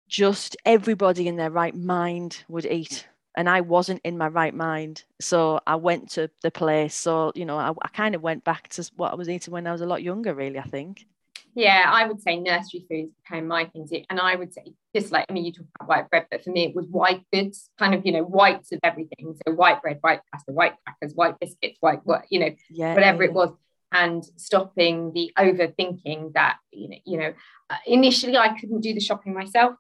just 0.09 0.57
everybody 0.64 1.28
in 1.28 1.37
their 1.37 1.50
right 1.50 1.75
mind 1.75 2.45
would 2.49 2.66
eat. 2.66 3.07
And 3.37 3.49
I 3.49 3.61
wasn't 3.61 4.01
in 4.05 4.19
my 4.19 4.29
right 4.29 4.55
mind. 4.55 5.05
So 5.21 5.61
I 5.67 5.77
went 5.77 6.11
to 6.13 6.31
the 6.43 6.51
place. 6.51 6.95
So, 6.95 7.33
you 7.35 7.45
know, 7.45 7.57
I, 7.57 7.71
I 7.71 7.89
kind 7.89 8.15
of 8.15 8.23
went 8.23 8.45
back 8.45 8.69
to 8.71 8.91
what 8.97 9.13
I 9.13 9.15
was 9.15 9.29
eating 9.29 9.53
when 9.53 9.67
I 9.67 9.73
was 9.73 9.81
a 9.81 9.87
lot 9.87 10.03
younger, 10.03 10.35
really, 10.35 10.59
I 10.59 10.65
think. 10.65 11.07
Yeah, 11.55 11.85
I 11.93 12.07
would 12.07 12.23
say 12.23 12.37
nursery 12.37 12.87
foods 12.89 13.13
became 13.25 13.49
my 13.49 13.65
thing. 13.67 14.07
And 14.09 14.21
I 14.21 14.37
would 14.37 14.53
say, 14.53 14.73
just 14.95 15.11
like, 15.11 15.27
I 15.29 15.33
mean, 15.33 15.45
you 15.45 15.53
talk 15.53 15.67
about 15.77 15.89
white 15.89 16.11
bread, 16.11 16.27
but 16.31 16.45
for 16.45 16.51
me, 16.51 16.67
it 16.67 16.77
was 16.77 16.87
white 16.87 17.25
goods, 17.33 17.71
kind 17.79 17.95
of, 17.95 18.07
you 18.07 18.13
know, 18.13 18.23
whites 18.23 18.73
of 18.73 18.79
everything. 18.85 19.35
So 19.47 19.55
white 19.55 19.83
bread, 19.83 19.99
white 20.01 20.21
pasta, 20.33 20.53
white 20.53 20.75
crackers, 20.85 21.15
white 21.15 21.39
biscuits, 21.41 21.77
white, 21.81 22.01
what, 22.05 22.25
you 22.31 22.41
know, 22.41 22.51
yeah, 22.69 22.95
whatever 22.95 23.25
yeah. 23.25 23.31
it 23.31 23.35
was. 23.35 23.51
And 23.93 24.25
stopping 24.37 25.13
the 25.13 25.33
overthinking 25.37 26.35
that, 26.35 26.59
you 26.71 26.89
know, 26.91 26.97
you 27.05 27.19
know, 27.19 27.33
uh, 27.69 27.77
initially 27.87 28.37
I 28.37 28.57
couldn't 28.57 28.83
do 28.83 28.95
the 28.95 29.01
shopping 29.01 29.35
myself 29.35 29.75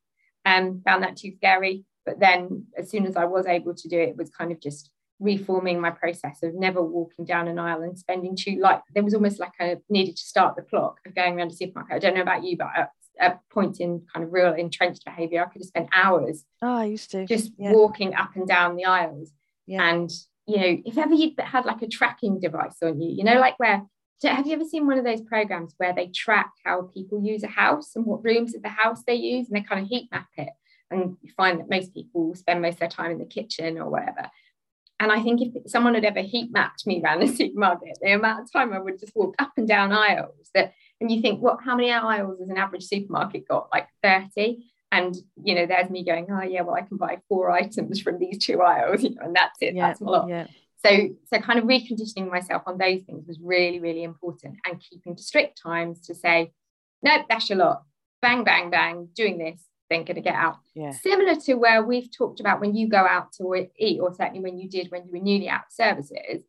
and 0.44 0.68
um, 0.68 0.82
found 0.84 1.04
that 1.04 1.16
too 1.16 1.32
scary. 1.36 1.84
But 2.06 2.20
then 2.20 2.66
as 2.76 2.90
soon 2.90 3.06
as 3.06 3.16
I 3.16 3.24
was 3.24 3.46
able 3.46 3.74
to 3.74 3.88
do 3.88 3.98
it, 3.98 4.10
it 4.10 4.16
was 4.16 4.30
kind 4.30 4.52
of 4.52 4.60
just 4.60 4.90
reforming 5.20 5.80
my 5.80 5.90
process 5.90 6.42
of 6.42 6.54
never 6.54 6.82
walking 6.82 7.26
down 7.26 7.46
an 7.46 7.58
aisle 7.58 7.82
and 7.82 7.98
spending 7.98 8.34
too 8.34 8.58
like 8.58 8.80
there 8.94 9.04
was 9.04 9.12
almost 9.12 9.38
like 9.38 9.52
I 9.60 9.76
needed 9.90 10.16
to 10.16 10.22
start 10.22 10.56
the 10.56 10.62
clock 10.62 10.98
of 11.06 11.14
going 11.14 11.36
around 11.36 11.50
the 11.50 11.56
supermarket. 11.56 11.94
I 11.94 11.98
don't 11.98 12.14
know 12.14 12.22
about 12.22 12.42
you, 12.42 12.56
but 12.56 12.68
at 12.74 12.90
a 13.20 13.38
point 13.52 13.80
in 13.80 14.02
kind 14.12 14.24
of 14.24 14.32
real 14.32 14.54
entrenched 14.54 15.04
behavior, 15.04 15.42
I 15.42 15.52
could 15.52 15.60
have 15.60 15.68
spent 15.68 15.90
hours. 15.92 16.44
Oh, 16.62 16.74
I 16.74 16.86
used 16.86 17.10
to 17.10 17.26
just 17.26 17.52
yeah. 17.58 17.72
walking 17.72 18.14
up 18.14 18.34
and 18.34 18.48
down 18.48 18.76
the 18.76 18.86
aisles. 18.86 19.30
Yeah. 19.66 19.86
And 19.86 20.10
you 20.46 20.56
know, 20.56 20.82
if 20.84 20.96
ever 20.96 21.14
you'd 21.14 21.38
had 21.38 21.66
like 21.66 21.82
a 21.82 21.88
tracking 21.88 22.40
device 22.40 22.76
on 22.82 23.00
you, 23.00 23.10
you 23.10 23.24
know, 23.24 23.38
like 23.38 23.58
where 23.58 23.82
have 24.22 24.46
you 24.46 24.52
ever 24.52 24.64
seen 24.64 24.86
one 24.86 24.98
of 24.98 25.04
those 25.04 25.22
programs 25.22 25.74
where 25.78 25.94
they 25.94 26.08
track 26.08 26.50
how 26.64 26.82
people 26.92 27.22
use 27.22 27.42
a 27.42 27.48
house 27.48 27.92
and 27.94 28.04
what 28.04 28.24
rooms 28.24 28.54
of 28.54 28.62
the 28.62 28.68
house 28.68 29.02
they 29.06 29.14
use 29.14 29.48
and 29.48 29.56
they 29.56 29.66
kind 29.66 29.82
of 29.82 29.88
heat 29.88 30.08
map 30.10 30.28
it? 30.36 30.50
And 30.90 31.16
you 31.22 31.30
find 31.36 31.60
that 31.60 31.70
most 31.70 31.94
people 31.94 32.34
spend 32.34 32.62
most 32.62 32.74
of 32.74 32.80
their 32.80 32.88
time 32.88 33.12
in 33.12 33.18
the 33.18 33.24
kitchen 33.24 33.78
or 33.78 33.88
whatever. 33.88 34.28
And 35.00 35.10
I 35.10 35.22
think 35.22 35.40
if 35.40 35.70
someone 35.70 35.94
had 35.94 36.04
ever 36.04 36.20
heat 36.20 36.52
mapped 36.52 36.86
me 36.86 37.02
around 37.02 37.20
the 37.20 37.26
supermarket, 37.26 37.98
the 38.02 38.12
amount 38.12 38.42
of 38.42 38.52
time 38.52 38.72
I 38.72 38.78
would 38.78 39.00
just 39.00 39.16
walk 39.16 39.34
up 39.38 39.52
and 39.56 39.66
down 39.66 39.92
aisles 39.92 40.50
that, 40.54 40.74
and 41.00 41.10
you 41.10 41.22
think, 41.22 41.40
what, 41.40 41.58
how 41.64 41.74
many 41.74 41.90
aisles 41.90 42.38
has 42.38 42.50
an 42.50 42.58
average 42.58 42.84
supermarket 42.84 43.48
got? 43.48 43.68
Like 43.72 43.88
30. 44.02 44.66
And, 44.92 45.16
you 45.42 45.54
know, 45.54 45.66
there's 45.66 45.88
me 45.88 46.04
going, 46.04 46.26
oh, 46.30 46.42
yeah, 46.42 46.62
well, 46.62 46.74
I 46.74 46.82
can 46.82 46.98
buy 46.98 47.18
four 47.28 47.50
items 47.50 48.00
from 48.00 48.18
these 48.18 48.44
two 48.44 48.60
aisles, 48.60 49.02
you 49.04 49.14
know, 49.14 49.22
and 49.22 49.34
that's 49.34 49.56
it. 49.62 49.74
Yeah, 49.74 49.88
that's 49.88 50.00
a 50.00 50.04
lot. 50.04 50.28
Yeah. 50.28 50.48
So, 50.84 51.10
so 51.26 51.38
kind 51.40 51.58
of 51.58 51.64
reconditioning 51.64 52.30
myself 52.30 52.62
on 52.66 52.76
those 52.76 53.02
things 53.02 53.26
was 53.26 53.38
really, 53.42 53.80
really 53.80 54.02
important 54.02 54.56
and 54.66 54.80
keeping 54.80 55.16
to 55.16 55.22
strict 55.22 55.60
times 55.62 56.00
to 56.06 56.14
say, 56.14 56.52
nope, 57.02 57.26
that's 57.28 57.48
your 57.48 57.58
lot. 57.58 57.84
Bang, 58.20 58.44
bang, 58.44 58.70
bang, 58.70 59.08
doing 59.14 59.38
this 59.38 59.62
then 59.90 60.04
going 60.04 60.14
to 60.14 60.22
get 60.22 60.34
mm. 60.34 60.42
out. 60.42 60.56
Yeah. 60.74 60.92
Similar 60.92 61.34
to 61.46 61.54
where 61.54 61.82
we've 61.84 62.10
talked 62.10 62.40
about 62.40 62.60
when 62.60 62.74
you 62.74 62.88
go 62.88 62.98
out 62.98 63.32
to 63.34 63.66
eat, 63.76 64.00
or 64.00 64.14
certainly 64.14 64.40
when 64.40 64.58
you 64.58 64.68
did 64.68 64.90
when 64.90 65.04
you 65.04 65.12
were 65.12 65.18
newly 65.18 65.48
out 65.48 65.62
of 65.66 65.72
services, 65.72 66.42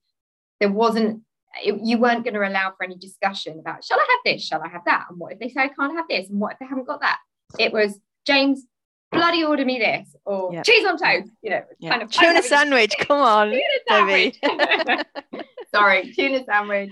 there 0.60 0.72
wasn't, 0.72 1.24
it, 1.64 1.80
you 1.84 1.98
weren't 1.98 2.24
going 2.24 2.36
to 2.36 2.48
allow 2.48 2.74
for 2.78 2.84
any 2.84 2.96
discussion 2.96 3.60
about, 3.60 3.84
shall 3.84 4.00
I 4.00 4.06
have 4.10 4.34
this? 4.34 4.46
Shall 4.46 4.62
I 4.64 4.70
have 4.70 4.86
that? 4.86 5.08
And 5.10 5.20
what 5.20 5.34
if 5.34 5.40
they 5.40 5.50
say 5.50 5.62
I 5.62 5.68
can't 5.68 5.98
have 5.98 6.06
this? 6.08 6.30
And 6.30 6.40
what 6.40 6.54
if 6.54 6.60
they 6.60 6.68
haven't 6.68 6.88
got 6.88 7.02
that? 7.02 7.18
It 7.60 7.74
was, 7.74 8.00
James, 8.26 8.66
bloody 9.12 9.44
order 9.44 9.66
me 9.66 9.80
this, 9.80 10.16
or 10.24 10.54
yep. 10.54 10.64
cheese 10.64 10.86
on 10.88 10.98
toast, 10.98 11.32
you 11.42 11.50
know, 11.50 11.64
yep. 11.80 11.92
kind 11.92 12.04
of 12.04 12.12
tuna 12.12 12.42
sandwich. 12.44 12.94
Come 13.00 13.20
on, 13.20 13.50
tuna 13.50 13.64
sandwich. 13.90 14.40
Sorry, 15.74 16.14
tuna 16.14 16.46
sandwich. 16.46 16.92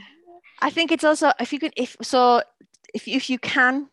I 0.62 0.70
think 0.70 0.92
it's 0.92 1.04
also 1.04 1.32
if 1.40 1.54
you 1.54 1.60
could 1.60 1.74
if 1.78 1.96
so 2.02 2.42
if 2.94 3.08
if 3.08 3.30
you 3.30 3.40
can 3.40 3.88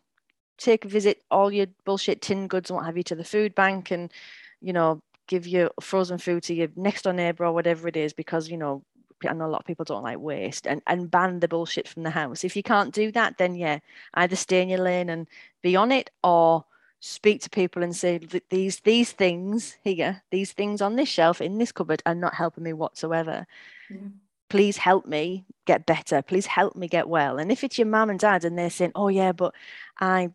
take 0.58 0.84
a 0.84 0.88
visit 0.88 1.22
all 1.30 1.52
your 1.52 1.66
bullshit 1.84 2.22
tin 2.22 2.46
goods 2.46 2.70
and 2.70 2.76
what 2.76 2.86
have 2.86 2.96
you 2.96 3.02
to 3.02 3.14
the 3.14 3.24
food 3.24 3.54
bank 3.54 3.90
and 3.90 4.12
you 4.60 4.72
know 4.72 5.02
give 5.26 5.46
your 5.46 5.70
frozen 5.80 6.18
food 6.18 6.42
to 6.44 6.54
your 6.54 6.68
next 6.76 7.02
door 7.02 7.12
neighbor 7.12 7.44
or 7.44 7.52
whatever 7.52 7.88
it 7.88 7.96
is 7.96 8.12
because 8.12 8.48
you 8.48 8.56
know 8.56 8.82
I 9.26 9.32
know 9.32 9.46
a 9.46 9.48
lot 9.48 9.60
of 9.60 9.66
people 9.66 9.84
don't 9.84 10.02
like 10.02 10.18
waste 10.18 10.66
and, 10.66 10.82
and 10.86 11.10
ban 11.10 11.40
the 11.40 11.48
bullshit 11.48 11.88
from 11.88 12.02
the 12.02 12.10
house. 12.10 12.44
If 12.44 12.54
you 12.54 12.62
can't 12.62 12.92
do 12.92 13.10
that, 13.12 13.38
then 13.38 13.54
yeah, 13.54 13.78
either 14.14 14.36
stay 14.36 14.60
in 14.60 14.68
your 14.68 14.80
lane 14.80 15.08
and 15.08 15.26
be 15.62 15.74
on 15.74 15.90
it 15.90 16.10
or 16.22 16.64
speak 17.00 17.40
to 17.42 17.50
people 17.50 17.82
and 17.82 17.94
say 17.94 18.20
these 18.50 18.80
these 18.80 19.12
things 19.12 19.76
here, 19.82 20.22
these 20.30 20.52
things 20.52 20.82
on 20.82 20.96
this 20.96 21.08
shelf 21.08 21.40
in 21.40 21.58
this 21.58 21.72
cupboard 21.72 22.02
are 22.04 22.14
not 22.14 22.34
helping 22.34 22.64
me 22.64 22.72
whatsoever. 22.72 23.46
Yeah. 23.88 24.08
Please 24.48 24.76
help 24.76 25.06
me 25.06 25.44
get 25.64 25.86
better. 25.86 26.22
Please 26.22 26.46
help 26.46 26.76
me 26.76 26.86
get 26.86 27.08
well. 27.08 27.38
And 27.38 27.50
if 27.50 27.64
it's 27.64 27.78
your 27.78 27.86
mum 27.86 28.10
and 28.10 28.20
dad 28.20 28.44
and 28.44 28.58
they're 28.58 28.70
saying, 28.70 28.92
"Oh 28.94 29.08
yeah, 29.08 29.32
but 29.32 29.54
I 29.98 30.30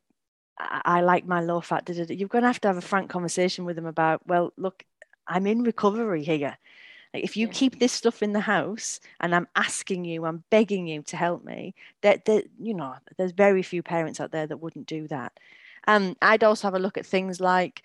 I 0.58 1.02
like 1.02 1.26
my 1.26 1.42
low 1.42 1.62
fat. 1.62 1.90
You're 1.90 2.28
going 2.28 2.44
to 2.44 2.48
have 2.48 2.62
to 2.62 2.68
have 2.68 2.78
a 2.78 2.82
frank 2.82 3.10
conversation 3.10 3.66
with 3.66 3.76
them 3.76 3.86
about, 3.86 4.26
well, 4.28 4.54
look, 4.58 4.84
I'm 5.28 5.48
in 5.48 5.64
recovery 5.64 6.24
here. 6.24 6.58
Like 7.14 7.24
if 7.24 7.36
you 7.36 7.48
yeah. 7.48 7.54
keep 7.54 7.80
this 7.80 7.92
stuff 7.92 8.24
in 8.24 8.34
the 8.34 8.40
house 8.40 9.00
and 9.20 9.36
I'm 9.36 9.48
asking 9.56 10.06
you, 10.06 10.26
I'm 10.26 10.44
begging 10.50 10.88
you 10.88 11.02
to 11.04 11.18
help 11.18 11.44
me, 11.44 11.76
that 12.02 12.26
that 12.26 12.46
you 12.60 12.74
know, 12.74 12.96
there's 13.18 13.32
very 13.34 13.64
few 13.64 13.84
parents 13.84 14.20
out 14.20 14.32
there 14.32 14.48
that 14.48 14.58
wouldn't 14.58 14.88
do 14.88 15.08
that. 15.10 15.34
Um, 15.88 16.16
I'd 16.22 16.44
also 16.44 16.68
have 16.68 16.76
a 16.76 16.80
look 16.80 16.98
at 16.98 17.06
things 17.06 17.42
like 17.42 17.84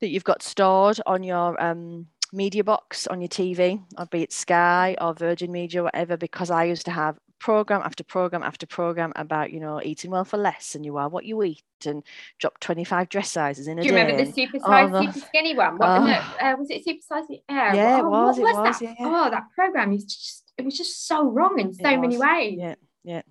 that 0.00 0.08
you've 0.08 0.24
got 0.24 0.42
stored 0.42 1.00
on 1.06 1.22
your 1.22 1.62
um, 1.62 2.08
media 2.32 2.64
box 2.64 3.06
on 3.06 3.20
your 3.20 3.28
TV, 3.28 3.82
or 3.96 4.06
be 4.06 4.22
it 4.22 4.32
Sky 4.32 4.96
or 5.00 5.14
Virgin 5.14 5.50
Media, 5.52 5.80
or 5.80 5.84
whatever, 5.84 6.16
because 6.16 6.50
I 6.50 6.64
used 6.64 6.84
to 6.86 6.90
have 6.90 7.18
program 7.38 7.82
after 7.82 8.02
program 8.02 8.42
after 8.42 8.66
program 8.66 9.12
about 9.16 9.52
you 9.52 9.60
know 9.60 9.80
eating 9.82 10.10
well 10.10 10.24
for 10.24 10.36
less 10.38 10.74
and 10.74 10.84
you 10.84 10.96
are 10.96 11.08
what 11.08 11.24
you 11.24 11.42
eat 11.42 11.62
and 11.84 12.02
drop 12.38 12.58
25 12.60 13.08
dress 13.08 13.30
sizes 13.30 13.68
in 13.68 13.78
a 13.78 13.82
day. 13.82 13.88
Do 13.88 13.94
you 13.94 14.00
day. 14.00 14.06
remember 14.06 14.24
the 14.24 14.32
super 14.32 14.58
size, 14.58 14.90
oh, 14.92 15.02
super 15.04 15.26
skinny 15.26 15.54
one? 15.54 15.76
What, 15.76 15.88
oh. 15.88 16.06
no, 16.06 16.12
uh, 16.12 16.56
was 16.58 16.70
it 16.70 16.84
super 16.84 17.02
size? 17.02 17.24
Yeah, 17.28 17.74
yeah 17.74 18.00
oh, 18.02 18.06
it 18.06 18.08
was. 18.08 18.38
What 18.38 18.50
it 18.50 18.58
was, 18.58 18.78
that? 18.78 18.82
Yeah. 18.82 18.94
Oh, 19.00 19.30
that 19.30 19.44
program 19.54 19.92
is 19.92 20.04
just 20.04 20.52
it 20.56 20.64
was 20.64 20.76
just 20.76 21.06
so 21.06 21.28
wrong 21.28 21.58
in 21.58 21.74
so 21.74 21.96
many 21.98 22.16
ways. 22.16 22.58
Yeah, 22.58 22.74
yeah. 23.04 23.22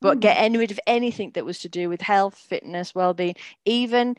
But 0.00 0.18
mm. 0.18 0.20
getting 0.20 0.58
rid 0.58 0.70
of 0.70 0.80
anything 0.86 1.32
that 1.34 1.44
was 1.44 1.60
to 1.60 1.68
do 1.68 1.88
with 1.88 2.00
health, 2.00 2.36
fitness, 2.36 2.94
well-being, 2.94 3.36
even 3.64 4.16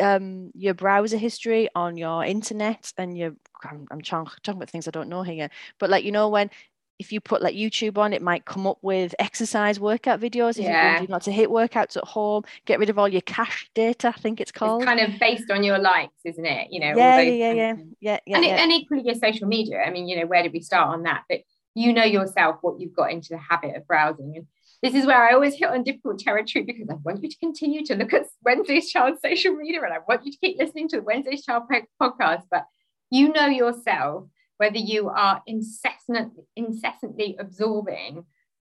um, 0.00 0.52
your 0.54 0.74
browser 0.74 1.16
history 1.16 1.68
on 1.74 1.96
your 1.96 2.24
internet 2.24 2.92
and 2.98 3.16
your 3.16 3.34
I'm, 3.64 3.86
I'm 3.90 4.02
talking 4.02 4.28
about 4.48 4.70
things 4.70 4.86
I 4.86 4.90
don't 4.90 5.08
know 5.08 5.22
here, 5.22 5.48
but 5.78 5.90
like 5.90 6.04
you 6.04 6.12
know 6.12 6.28
when 6.28 6.50
if 6.98 7.12
you 7.12 7.20
put 7.20 7.42
like 7.42 7.54
YouTube 7.54 7.98
on, 7.98 8.12
it 8.12 8.22
might 8.22 8.44
come 8.44 8.66
up 8.66 8.78
with 8.82 9.14
exercise 9.18 9.78
workout 9.78 10.20
videos. 10.20 10.58
If 10.58 10.64
yeah. 10.64 10.90
you're 10.90 10.98
doing 11.00 11.10
lots 11.10 11.28
of 11.28 11.34
HIIT 11.34 11.48
workouts 11.48 11.96
at 11.96 12.04
home, 12.04 12.44
get 12.64 12.78
rid 12.78 12.88
of 12.88 12.98
all 12.98 13.08
your 13.08 13.20
cache 13.22 13.70
data, 13.74 14.08
I 14.16 14.20
think 14.20 14.40
it's 14.40 14.52
called. 14.52 14.82
It's 14.82 14.88
kind 14.88 15.00
of 15.00 15.18
based 15.20 15.50
on 15.50 15.62
your 15.62 15.78
likes, 15.78 16.14
isn't 16.24 16.46
it? 16.46 16.68
You 16.70 16.80
know, 16.80 16.96
yeah, 16.96 17.20
yeah, 17.20 17.30
yeah, 17.30 17.52
yeah, 17.52 17.74
yeah, 18.00 18.18
yeah, 18.26 18.36
and, 18.36 18.44
yeah. 18.44 18.62
and 18.62 18.72
equally 18.72 19.02
your 19.04 19.14
social 19.14 19.46
media. 19.46 19.82
I 19.82 19.90
mean, 19.90 20.08
you 20.08 20.18
know, 20.18 20.26
where 20.26 20.42
did 20.42 20.52
we 20.52 20.60
start 20.60 20.88
on 20.88 21.02
that? 21.02 21.24
But 21.28 21.40
you 21.76 21.92
know 21.92 22.04
yourself 22.04 22.56
what 22.62 22.80
you've 22.80 22.96
got 22.96 23.12
into 23.12 23.28
the 23.30 23.38
habit 23.38 23.76
of 23.76 23.86
browsing. 23.86 24.32
And 24.34 24.46
this 24.82 24.94
is 24.94 25.06
where 25.06 25.22
I 25.22 25.34
always 25.34 25.54
hit 25.54 25.68
on 25.68 25.84
difficult 25.84 26.18
territory 26.18 26.64
because 26.64 26.88
I 26.88 26.94
want 26.94 27.22
you 27.22 27.28
to 27.28 27.38
continue 27.38 27.84
to 27.84 27.94
look 27.94 28.14
at 28.14 28.26
Wednesday's 28.42 28.90
Child 28.90 29.18
social 29.22 29.52
media 29.52 29.82
and 29.82 29.92
I 29.92 29.98
want 30.08 30.24
you 30.24 30.32
to 30.32 30.38
keep 30.38 30.58
listening 30.58 30.88
to 30.88 30.96
the 30.96 31.02
Wednesday's 31.02 31.44
Child 31.44 31.64
podcast. 32.00 32.44
But 32.50 32.64
you 33.10 33.30
know 33.30 33.46
yourself 33.46 34.24
whether 34.58 34.78
you 34.78 35.08
are 35.08 35.42
incessantly, 35.46 36.44
incessantly 36.56 37.36
absorbing 37.38 38.24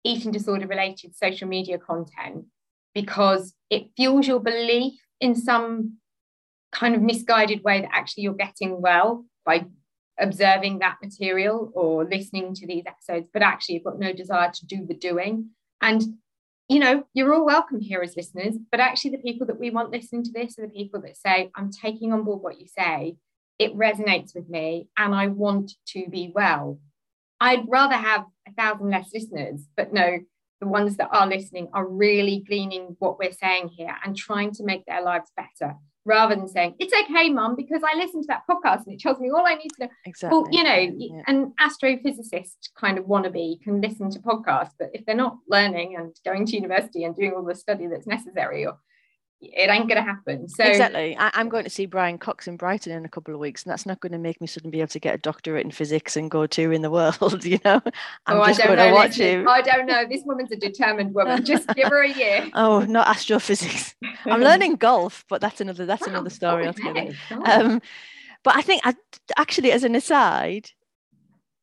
eating 0.03 0.31
disorder 0.31 0.67
related 0.67 1.15
social 1.15 1.47
media 1.47 1.77
content 1.77 2.45
because 2.93 3.53
it 3.69 3.89
fuels 3.95 4.27
your 4.27 4.39
belief 4.39 4.93
in 5.19 5.35
some 5.35 5.97
kind 6.71 6.95
of 6.95 7.01
misguided 7.01 7.63
way 7.63 7.81
that 7.81 7.89
actually 7.91 8.23
you're 8.23 8.33
getting 8.33 8.81
well 8.81 9.25
by 9.45 9.65
observing 10.19 10.79
that 10.79 10.97
material 11.01 11.71
or 11.73 12.05
listening 12.05 12.53
to 12.53 12.67
these 12.67 12.83
episodes, 12.85 13.27
but 13.33 13.41
actually 13.41 13.75
you've 13.75 13.83
got 13.83 13.99
no 13.99 14.13
desire 14.13 14.51
to 14.51 14.65
do 14.65 14.85
the 14.85 14.93
doing. 14.93 15.49
And 15.81 16.03
you 16.69 16.79
know, 16.79 17.03
you're 17.13 17.33
all 17.33 17.45
welcome 17.45 17.79
here 17.79 18.01
as 18.01 18.15
listeners, 18.15 18.55
but 18.71 18.79
actually 18.79 19.11
the 19.11 19.17
people 19.19 19.45
that 19.47 19.59
we 19.59 19.69
want 19.69 19.91
listening 19.91 20.23
to 20.23 20.31
this 20.31 20.57
are 20.57 20.63
the 20.63 20.73
people 20.73 20.99
that 21.01 21.15
say, 21.15 21.51
I'm 21.55 21.69
taking 21.71 22.11
on 22.11 22.23
board 22.23 22.41
what 22.41 22.59
you 22.59 22.65
say 22.67 23.17
it 23.59 23.75
resonates 23.75 24.35
with 24.35 24.49
me 24.49 24.87
and 24.97 25.13
I 25.13 25.27
want 25.27 25.73
to 25.87 26.07
be 26.09 26.31
well. 26.33 26.79
I'd 27.39 27.65
rather 27.67 27.95
have 27.95 28.25
a 28.47 28.53
thousand 28.53 28.89
less 28.89 29.09
listeners, 29.13 29.67
but 29.75 29.93
no, 29.93 30.19
the 30.61 30.67
ones 30.67 30.97
that 30.97 31.09
are 31.11 31.27
listening 31.27 31.69
are 31.73 31.87
really 31.87 32.43
gleaning 32.47 32.95
what 32.99 33.19
we're 33.19 33.31
saying 33.31 33.69
here 33.69 33.95
and 34.03 34.15
trying 34.15 34.51
to 34.53 34.63
make 34.63 34.85
their 34.85 35.01
lives 35.01 35.31
better 35.35 35.75
rather 36.05 36.35
than 36.35 36.47
saying, 36.47 36.75
it's 36.79 36.93
okay, 36.93 37.29
mum, 37.29 37.55
because 37.55 37.81
I 37.83 37.97
listened 37.97 38.23
to 38.23 38.27
that 38.27 38.43
podcast 38.49 38.85
and 38.85 38.93
it 38.93 38.99
tells 38.99 39.19
me 39.19 39.31
all 39.31 39.45
I 39.45 39.55
need 39.55 39.69
to 39.79 39.85
know. 39.85 39.89
Exactly. 40.05 40.37
Well, 40.37 40.47
you 40.51 40.63
know, 40.63 40.95
yeah. 40.97 41.23
an 41.27 41.53
astrophysicist 41.59 42.69
kind 42.79 42.99
of 42.99 43.05
wannabe 43.05 43.61
can 43.61 43.81
listen 43.81 44.11
to 44.11 44.19
podcasts, 44.19 44.73
but 44.77 44.91
if 44.93 45.05
they're 45.05 45.15
not 45.15 45.37
learning 45.49 45.95
and 45.97 46.15
going 46.23 46.45
to 46.45 46.55
university 46.55 47.03
and 47.03 47.15
doing 47.15 47.33
all 47.33 47.43
the 47.43 47.55
study 47.55 47.87
that's 47.87 48.07
necessary 48.07 48.65
or 48.65 48.77
it 49.41 49.69
ain't 49.69 49.87
going 49.87 49.97
to 49.97 50.01
happen. 50.01 50.47
So 50.47 50.63
exactly, 50.63 51.15
I, 51.17 51.39
am 51.39 51.49
going 51.49 51.65
to 51.65 51.69
see 51.69 51.85
Brian 51.85 52.17
Cox 52.17 52.47
in 52.47 52.57
Brighton 52.57 52.93
in 52.93 53.05
a 53.05 53.09
couple 53.09 53.33
of 53.33 53.39
weeks, 53.39 53.63
and 53.63 53.71
that's 53.71 53.85
not 53.85 53.99
going 53.99 54.13
to 54.13 54.17
make 54.17 54.39
me 54.41 54.47
suddenly 54.47 54.71
be 54.71 54.79
able 54.79 54.89
to 54.89 54.99
get 54.99 55.15
a 55.15 55.17
doctorate 55.17 55.65
in 55.65 55.71
physics 55.71 56.15
and 56.15 56.31
go 56.31 56.47
to 56.47 56.71
in 56.71 56.81
the 56.81 56.91
world. 56.91 57.43
You 57.45 57.59
know, 57.63 57.81
I'm 58.25 58.39
oh, 58.39 58.45
just 58.45 58.63
going 58.63 58.77
know, 58.77 58.87
to 58.87 58.93
watch 58.93 59.15
him. 59.15 59.47
I 59.47 59.61
don't 59.61 59.85
know. 59.85 60.03
This 60.09 60.23
woman's 60.25 60.51
a 60.51 60.55
determined 60.55 61.13
woman. 61.13 61.45
Just 61.45 61.67
give 61.75 61.89
her 61.89 62.03
a 62.03 62.11
year. 62.11 62.49
oh, 62.53 62.79
not 62.79 63.07
astrophysics. 63.07 63.93
I'm 64.25 64.41
learning 64.41 64.77
golf, 64.77 65.25
but 65.29 65.41
that's 65.41 65.61
another 65.61 65.85
that's 65.85 66.07
another 66.07 66.31
story 66.31 66.65
altogether. 66.65 67.13
Um, 67.29 67.81
but 68.43 68.55
I 68.55 68.61
think 68.61 68.81
I, 68.83 68.95
actually, 69.37 69.71
as 69.71 69.83
an 69.83 69.95
aside, 69.95 70.71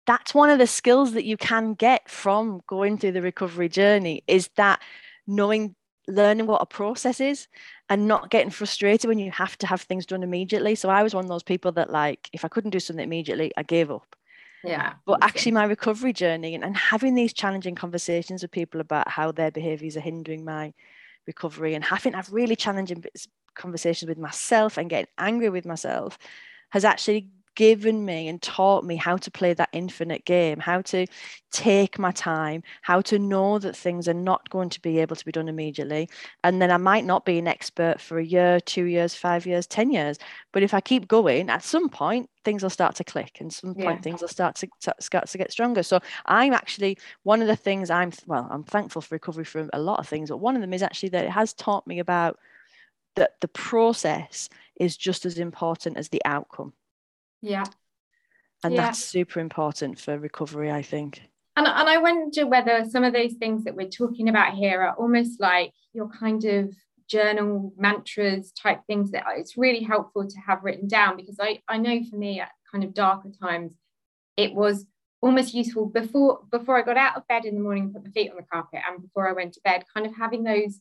that's 0.07 0.35
one 0.35 0.51
of 0.51 0.59
the 0.59 0.67
skills 0.67 1.13
that 1.13 1.25
you 1.25 1.37
can 1.37 1.75
get 1.75 2.09
from 2.09 2.61
going 2.67 2.99
through 2.99 3.13
the 3.13 3.23
recovery 3.23 3.69
journey 3.69 4.23
is 4.27 4.49
that 4.57 4.81
knowing 5.27 5.75
learning 6.09 6.47
what 6.47 6.62
a 6.62 6.67
process 6.67 7.21
is 7.21 7.49
and 7.88 8.09
not 8.09 8.31
getting 8.31 8.51
frustrated 8.51 9.09
when 9.09 9.19
you 9.19 9.31
have 9.31 9.57
to 9.59 9.67
have 9.67 9.83
things 9.83 10.07
done 10.07 10.23
immediately. 10.23 10.75
So 10.75 10.88
I 10.88 11.03
was 11.03 11.15
one 11.15 11.25
of 11.25 11.29
those 11.29 11.43
people 11.43 11.73
that 11.73 11.91
like 11.91 12.29
if 12.33 12.45
I 12.45 12.49
couldn't 12.49 12.71
do 12.71 12.81
something 12.81 13.05
immediately, 13.05 13.53
I 13.57 13.62
gave 13.62 13.91
up. 13.91 14.17
Yeah. 14.65 14.95
But 15.07 15.23
actually 15.23 15.53
my 15.53 15.65
recovery 15.65 16.12
journey 16.12 16.55
and, 16.55 16.65
and 16.65 16.77
having 16.77 17.15
these 17.15 17.33
challenging 17.33 17.75
conversations 17.75 18.43
with 18.43 18.51
people 18.51 18.81
about 18.81 19.09
how 19.09 19.33
their 19.33 19.51
behaviors 19.51 19.97
are 19.97 20.01
hindering 20.01 20.45
my 20.45 20.73
recovery 21.27 21.75
and 21.75 21.85
having 21.85 22.12
have 22.15 22.33
really 22.33 22.57
challenging 22.57 23.05
conversations 23.55 24.09
with 24.09 24.19
myself 24.19 24.79
and 24.79 24.91
getting 24.91 25.09
angry 25.19 25.51
with 25.51 25.67
myself 25.67 26.19
has 26.71 26.85
actually 26.85 27.29
given 27.55 28.05
me 28.05 28.29
and 28.29 28.41
taught 28.41 28.85
me 28.85 28.97
how 28.97 29.17
to 29.17 29.31
play 29.31 29.55
that 29.55 29.69
infinite 29.73 30.25
game, 30.25 30.59
how 30.59 30.81
to 30.83 31.07
take 31.51 31.99
my 31.99 32.11
time, 32.11 32.62
how 32.83 33.01
to 33.03 33.19
know 33.19 33.59
that 33.59 33.77
things 33.77 34.09
are 34.09 34.15
not 34.15 34.49
going 34.51 34.71
to 34.71 34.81
be 34.81 34.99
able 34.99 35.17
to 35.17 35.25
be 35.25 35.33
done 35.33 35.49
immediately. 35.49 36.09
And 36.45 36.62
then 36.62 36.71
I 36.71 36.79
might 36.79 37.05
not 37.05 37.25
be 37.25 37.38
an 37.38 37.47
expert 37.47 38.01
for 38.01 38.19
a 38.19 38.25
year, 38.25 38.61
two 38.61 38.85
years, 38.85 39.15
five 39.15 39.47
years, 39.47 39.67
10 39.67 39.91
years. 39.91 40.19
But 40.53 40.62
if 40.62 40.73
I 40.75 40.81
keep 40.81 41.09
going, 41.09 41.51
at 41.51 41.62
some 41.62 41.88
point, 41.88 42.31
things 42.45 42.62
will 42.62 42.71
start 42.71 42.97
to 42.97 43.05
click 43.05 43.38
and 43.41 43.53
some 43.53 43.75
point 43.75 43.99
yeah. 43.99 44.03
things 44.03 44.21
will 44.21 44.29
start 44.29 44.57
to 44.57 44.69
start 44.99 45.29
to 45.29 45.38
get 45.38 45.53
stronger. 45.53 45.83
So 45.83 46.01
I'm 46.27 46.53
actually 46.53 46.99
one 47.23 47.41
of 47.41 47.49
the 47.49 47.57
things 47.57 47.91
I'm 47.91 48.12
well, 48.27 48.49
I'm 48.51 48.65
thankful 48.65 49.03
for 49.03 49.15
recovery 49.15 49.45
from 49.45 49.71
a 49.73 49.79
lot 49.79 50.01
of 50.01 50.09
things, 50.09 50.31
but 50.31 50.38
one 50.38 50.57
of 50.57 50.61
them 50.61 50.73
is 50.73 50.83
actually 50.83 51.11
that 51.11 51.25
it 51.25 51.31
has 51.31 51.53
taught 51.53 51.87
me 51.87 51.99
about 51.99 52.38
that 53.15 53.41
the 53.41 53.49
process 53.49 54.49
is 54.77 54.97
just 54.97 55.27
as 55.27 55.38
important 55.38 55.97
as 55.97 56.09
the 56.09 56.23
outcome. 56.25 56.73
Yeah. 57.43 57.65
And 58.65 58.75
yeah. 58.75 58.83
that's 58.83 59.05
super 59.05 59.41
important 59.41 59.99
for 59.99 60.19
recovery, 60.19 60.71
I 60.71 60.83
think. 60.83 61.23
And, 61.57 61.67
and 61.67 61.89
I 61.89 61.99
wonder 61.99 62.47
whether 62.47 62.85
some 62.89 63.05
of 63.05 63.13
those 63.13 63.35
things 63.35 63.65
that 63.65 63.75
we're 63.77 63.89
talking 63.89 64.29
about 64.29 64.55
here 64.55 64.81
are 64.81 64.95
almost 64.95 65.41
like 65.41 65.73
your 65.93 66.09
kind 66.09 66.45
of 66.45 66.75
journal 67.09 67.75
mantras 67.77 68.53
type 68.53 68.81
things 68.87 69.11
that 69.11 69.25
it's 69.37 69.59
really 69.59 69.83
helpful 69.83 70.27
to 70.27 70.41
have 70.47 70.65
written 70.65 70.89
down 70.89 71.17
because 71.17 71.37
I, 71.39 71.61
I 71.69 71.77
know 71.77 72.03
for 72.09 72.17
me 72.17 72.41
at 72.41 72.49
kind 72.71 72.85
of 72.85 72.95
darker 72.95 73.31
times, 73.39 73.75
it 74.39 74.55
was 74.55 74.87
almost 75.21 75.53
useful 75.53 75.87
before 75.87 76.41
before 76.51 76.79
I 76.79 76.83
got 76.83 76.97
out 76.97 77.17
of 77.17 77.29
bed 77.29 77.45
in 77.45 77.55
the 77.55 77.61
morning, 77.61 77.93
put 77.93 78.05
my 78.05 78.11
feet 78.11 78.31
on 78.31 78.37
the 78.37 78.47
carpet, 78.51 78.81
and 78.89 79.03
before 79.03 79.29
I 79.29 79.33
went 79.33 79.53
to 79.55 79.61
bed, 79.63 79.85
kind 79.95 80.07
of 80.07 80.17
having 80.17 80.43
those 80.43 80.81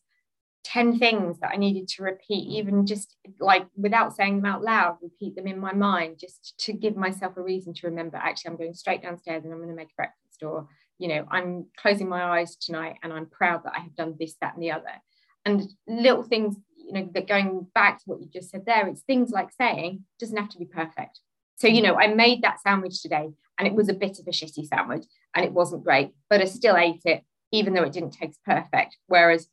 10 0.64 1.00
things 1.00 1.40
that 1.40 1.52
I 1.54 1.58
needed 1.58 1.88
to 1.90 2.04
repeat, 2.04 2.48
even 2.48 2.86
just 2.86 3.16
like 3.40 3.66
without 3.76 4.16
saying 4.16 4.38
them 4.38 4.46
out 4.46 4.64
loud, 4.64 4.98
repeat 5.02 5.36
them 5.36 5.48
in 5.48 5.60
my 5.60 5.74
mind, 5.74 6.18
just 6.20 6.54
to 6.60 6.74
give 6.74 6.96
myself 6.96 7.38
a 7.38 7.42
reason 7.42 7.74
to 7.74 7.88
remember 7.88 8.18
actually, 8.18 8.52
I'm 8.52 8.58
going 8.58 8.74
straight 8.74 9.02
downstairs 9.02 9.44
and 9.44 9.52
I'm 9.52 9.60
going 9.60 9.70
to 9.70 9.76
make 9.76 9.96
breakfast, 9.96 10.44
or, 10.44 10.68
you 11.00 11.08
know, 11.08 11.26
I'm 11.32 11.66
closing 11.78 12.08
my 12.08 12.40
eyes 12.40 12.56
tonight 12.56 12.98
and 13.04 13.12
I'm 13.12 13.26
proud 13.26 13.64
that 13.64 13.74
I 13.76 13.80
have 13.82 13.96
done 13.96 14.16
this, 14.20 14.36
that, 14.42 14.54
and 14.54 14.64
the 14.64 14.72
other. 14.72 15.02
And 15.46 15.64
little 15.88 16.24
things, 16.24 16.56
you 16.76 16.94
know, 16.94 17.10
that 17.14 17.28
going 17.28 17.68
back 17.74 17.98
to 18.00 18.04
what 18.06 18.22
you 18.22 18.28
just 18.32 18.52
said 18.52 18.66
there, 18.66 18.88
it's 18.88 19.02
things 19.02 19.32
like 19.32 19.50
saying, 19.52 20.06
doesn't 20.20 20.38
have 20.38 20.50
to 20.50 20.60
be 20.60 20.66
perfect. 20.66 21.20
So, 21.56 21.68
you 21.68 21.82
know, 21.82 21.96
I 21.96 22.08
made 22.08 22.44
that 22.44 22.62
sandwich 22.62 23.02
today 23.02 23.30
and 23.58 23.68
it 23.68 23.74
was 23.74 23.90
a 23.90 23.94
bit 23.94 24.20
of 24.20 24.28
a 24.28 24.32
shitty 24.32 24.68
sandwich 24.68 25.06
and 25.36 25.46
it 25.46 25.52
wasn't 25.52 25.84
great, 25.84 26.12
but 26.30 26.42
I 26.42 26.46
still 26.46 26.76
ate 26.76 27.02
it, 27.06 27.24
even 27.52 27.74
though 27.74 27.84
it 27.84 27.94
didn't 27.94 28.12
taste 28.12 28.40
perfect. 28.46 28.98
Whereas 29.08 29.48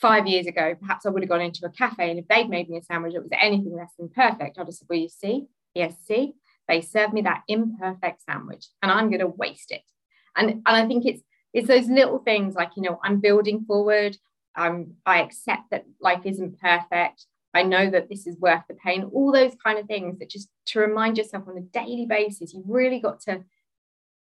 five 0.00 0.26
years 0.26 0.46
ago, 0.46 0.74
perhaps 0.80 1.06
I 1.06 1.10
would 1.10 1.22
have 1.22 1.30
gone 1.30 1.40
into 1.40 1.66
a 1.66 1.70
cafe 1.70 2.10
and 2.10 2.18
if 2.18 2.28
they'd 2.28 2.48
made 2.48 2.68
me 2.68 2.78
a 2.78 2.82
sandwich 2.82 3.14
that 3.14 3.22
was 3.22 3.30
anything 3.40 3.74
less 3.74 3.92
than 3.98 4.08
perfect, 4.08 4.58
I'd 4.58 4.66
have 4.66 4.74
said, 4.74 4.86
Well, 4.88 4.98
you 4.98 5.08
see, 5.08 5.46
yes, 5.74 5.94
see, 6.04 6.34
they 6.68 6.80
served 6.80 7.12
me 7.12 7.22
that 7.22 7.42
imperfect 7.48 8.22
sandwich 8.22 8.66
and 8.82 8.90
I'm 8.90 9.08
going 9.08 9.20
to 9.20 9.26
waste 9.26 9.70
it. 9.70 9.82
And, 10.36 10.50
and 10.50 10.62
I 10.66 10.86
think 10.86 11.06
it's 11.06 11.22
it's 11.54 11.68
those 11.68 11.88
little 11.88 12.18
things 12.18 12.54
like, 12.54 12.72
you 12.76 12.82
know, 12.82 12.98
I'm 13.02 13.20
building 13.20 13.64
forward. 13.64 14.18
Um, 14.56 14.94
I 15.06 15.22
accept 15.22 15.70
that 15.70 15.84
life 16.00 16.22
isn't 16.24 16.60
perfect. 16.60 17.26
I 17.54 17.62
know 17.62 17.88
that 17.90 18.08
this 18.08 18.26
is 18.26 18.36
worth 18.40 18.64
the 18.68 18.74
pain, 18.74 19.08
all 19.12 19.30
those 19.30 19.54
kind 19.64 19.78
of 19.78 19.86
things 19.86 20.18
that 20.18 20.28
just 20.28 20.48
to 20.66 20.80
remind 20.80 21.16
yourself 21.16 21.44
on 21.46 21.56
a 21.56 21.60
daily 21.60 22.06
basis, 22.06 22.52
you've 22.52 22.68
really 22.68 22.98
got 22.98 23.20
to, 23.22 23.44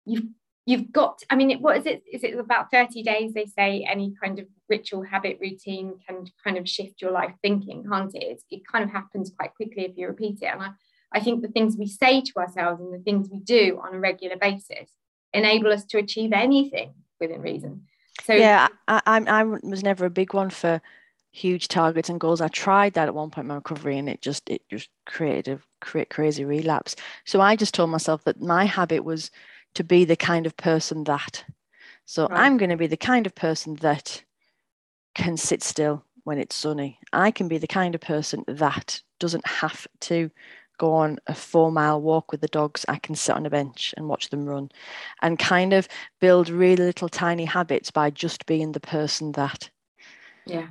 you've 0.05 0.25
you've 0.71 0.93
got 0.93 1.23
i 1.31 1.35
mean 1.35 1.59
what 1.61 1.77
is 1.77 1.87
it 1.87 2.03
is 2.11 2.23
it 2.23 2.39
about 2.39 2.71
30 2.71 3.03
days 3.03 3.33
they 3.33 3.47
say 3.47 3.87
any 3.89 4.15
kind 4.23 4.39
of 4.39 4.47
ritual 4.71 5.03
habit 5.03 5.39
routine 5.41 5.95
can 6.07 6.25
kind 6.43 6.57
of 6.57 6.67
shift 6.67 7.03
your 7.03 7.11
life 7.11 7.35
thinking 7.43 7.85
can't 7.91 8.15
it? 8.15 8.43
It 8.51 8.63
kind 8.67 8.85
of 8.85 8.91
happens 8.91 9.33
quite 9.37 9.55
quickly 9.55 9.85
if 9.85 9.97
you 9.97 10.07
repeat 10.07 10.39
it. 10.41 10.47
And 10.47 10.63
I, 10.63 10.69
I 11.13 11.21
think 11.21 11.43
the 11.43 11.49
things 11.49 11.77
we 11.77 11.87
say 11.87 12.23
to 12.23 12.33
ourselves 12.37 12.81
and 12.81 12.95
the 12.95 13.03
things 13.03 13.29
we 13.31 13.41
do 13.41 13.81
on 13.85 13.95
a 13.95 13.99
regular 13.99 14.37
basis 14.37 14.91
enable 15.35 15.73
us 15.73 15.85
to 15.87 15.99
achieve 15.99 16.33
anything 16.33 16.95
within 17.19 17.43
reason. 17.43 17.87
So 18.23 18.33
yeah 18.33 18.69
I, 18.89 19.03
I, 19.07 19.19
I 19.19 19.43
was 19.43 19.83
never 19.83 20.07
a 20.07 20.11
big 20.11 20.33
one 20.33 20.51
for 20.51 20.81
huge 21.33 21.69
targets 21.69 22.09
and 22.09 22.19
goals. 22.19 22.41
I 22.41 22.49
tried 22.49 22.95
that 22.95 23.07
at 23.07 23.15
one 23.15 23.31
point 23.31 23.45
in 23.45 23.49
my 23.49 23.55
recovery 23.57 23.99
and 23.99 24.09
it 24.09 24.23
just 24.23 24.49
it 24.49 24.63
just 24.71 24.89
created 25.07 25.61
a 25.95 26.05
crazy 26.07 26.45
relapse. 26.45 26.97
So 27.25 27.41
i 27.41 27.57
just 27.57 27.75
told 27.75 27.91
myself 27.91 28.25
that 28.25 28.41
my 28.41 28.65
habit 28.65 29.05
was 29.05 29.31
to 29.75 29.85
be 29.85 30.05
the 30.05 30.17
kind 30.17 30.47
of 30.47 30.57
person 30.57 31.05
that. 31.05 31.45
So 32.07 32.27
right. 32.27 32.41
I'm 32.41 32.57
going 32.57 32.71
to 32.71 32.77
be 32.77 32.87
the 32.87 32.97
kind 32.97 33.27
of 33.27 33.35
person 33.35 33.77
that 33.77 34.23
can 35.15 35.37
sit 35.37 35.63
still 35.63 36.05
when 36.25 36.39
it's 36.39 36.57
sunny. 36.57 36.99
I 37.13 37.31
can 37.31 37.49
be 37.49 37.59
the 37.59 37.67
kind 37.67 37.95
of 37.95 38.01
person 38.01 38.45
that 38.47 39.03
doesn't 39.19 39.47
have 39.47 39.87
to 40.01 40.31
go 40.79 40.95
on 40.95 41.19
a 41.27 41.35
four 41.35 41.71
mile 41.71 42.01
walk 42.01 42.33
with 42.33 42.41
the 42.41 42.49
dogs. 42.49 42.85
I 42.89 42.97
can 42.97 43.15
sit 43.15 43.37
on 43.37 43.47
a 43.47 43.51
bench 43.51 43.95
and 43.97 44.09
watch 44.09 44.31
them 44.31 44.47
run 44.47 44.71
and 45.21 45.39
kind 45.39 45.73
of 45.73 45.89
build 46.21 46.49
really 46.49 46.85
little 46.85 47.09
tiny 47.09 47.45
habits 47.45 47.91
by 47.91 48.11
just 48.11 48.47
being 48.47 48.73
the 48.73 48.81
person 48.81 49.33
that. 49.33 49.71
Yeah. 50.47 50.69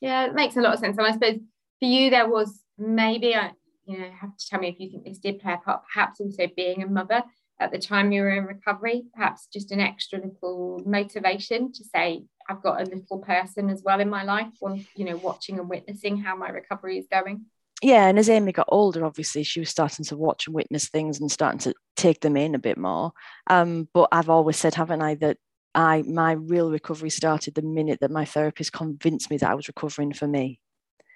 Yeah, 0.00 0.26
it 0.26 0.34
makes 0.34 0.56
a 0.56 0.60
lot 0.60 0.74
of 0.74 0.78
sense. 0.78 0.96
And 0.98 1.06
I 1.06 1.12
suppose 1.12 1.40
for 1.80 1.88
you, 1.88 2.10
there 2.10 2.28
was 2.28 2.60
maybe, 2.78 3.34
I, 3.34 3.52
you 3.86 3.98
know, 3.98 4.10
have 4.20 4.36
to 4.36 4.48
tell 4.48 4.60
me 4.60 4.68
if 4.68 4.78
you 4.78 4.90
think 4.90 5.04
this 5.04 5.18
did 5.18 5.40
play 5.40 5.54
a 5.54 5.58
part, 5.58 5.82
perhaps 5.92 6.20
also 6.20 6.46
being 6.54 6.82
a 6.82 6.86
mother 6.86 7.22
at 7.58 7.72
the 7.72 7.78
time 7.78 8.12
you 8.12 8.22
were 8.22 8.30
in 8.30 8.44
recovery, 8.44 9.04
perhaps 9.14 9.48
just 9.52 9.72
an 9.72 9.80
extra 9.80 10.20
little 10.20 10.82
motivation 10.84 11.72
to 11.72 11.84
say, 11.84 12.24
I've 12.48 12.62
got 12.62 12.80
a 12.80 12.84
little 12.84 13.18
person 13.18 13.70
as 13.70 13.82
well 13.82 14.00
in 14.00 14.10
my 14.10 14.24
life, 14.24 14.52
one, 14.60 14.86
you 14.94 15.04
know, 15.04 15.16
watching 15.16 15.58
and 15.58 15.68
witnessing 15.68 16.18
how 16.18 16.36
my 16.36 16.48
recovery 16.48 16.98
is 16.98 17.06
going. 17.10 17.46
Yeah, 17.82 18.06
and 18.06 18.18
as 18.18 18.30
Amy 18.30 18.52
got 18.52 18.68
older, 18.68 19.04
obviously 19.04 19.42
she 19.42 19.60
was 19.60 19.68
starting 19.68 20.04
to 20.06 20.16
watch 20.16 20.46
and 20.46 20.54
witness 20.54 20.88
things 20.88 21.20
and 21.20 21.30
starting 21.30 21.58
to 21.60 21.74
take 21.96 22.20
them 22.20 22.36
in 22.36 22.54
a 22.54 22.58
bit 22.58 22.78
more. 22.78 23.12
Um, 23.48 23.88
but 23.92 24.08
I've 24.12 24.30
always 24.30 24.56
said, 24.56 24.74
haven't 24.74 25.02
I, 25.02 25.14
that 25.16 25.38
I 25.74 26.02
my 26.02 26.32
real 26.32 26.70
recovery 26.70 27.10
started 27.10 27.54
the 27.54 27.62
minute 27.62 28.00
that 28.00 28.10
my 28.10 28.24
therapist 28.24 28.72
convinced 28.72 29.30
me 29.30 29.36
that 29.38 29.50
I 29.50 29.54
was 29.54 29.68
recovering 29.68 30.14
for 30.14 30.26
me. 30.26 30.58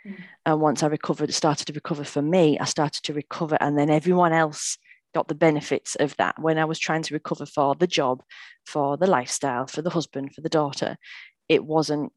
Mm. 0.06 0.16
And 0.44 0.60
once 0.60 0.82
I 0.82 0.88
recovered, 0.88 1.32
started 1.32 1.66
to 1.66 1.72
recover 1.72 2.04
for 2.04 2.20
me, 2.20 2.58
I 2.58 2.64
started 2.66 3.02
to 3.04 3.14
recover, 3.14 3.56
and 3.58 3.78
then 3.78 3.88
everyone 3.88 4.34
else 4.34 4.76
got 5.14 5.28
the 5.28 5.34
benefits 5.34 5.96
of 5.96 6.16
that 6.16 6.38
when 6.38 6.58
I 6.58 6.64
was 6.64 6.78
trying 6.78 7.02
to 7.02 7.14
recover 7.14 7.46
for 7.46 7.74
the 7.74 7.86
job, 7.86 8.22
for 8.66 8.96
the 8.96 9.06
lifestyle, 9.06 9.66
for 9.66 9.82
the 9.82 9.90
husband, 9.90 10.34
for 10.34 10.40
the 10.40 10.48
daughter. 10.48 10.96
It 11.48 11.64
wasn't 11.64 12.12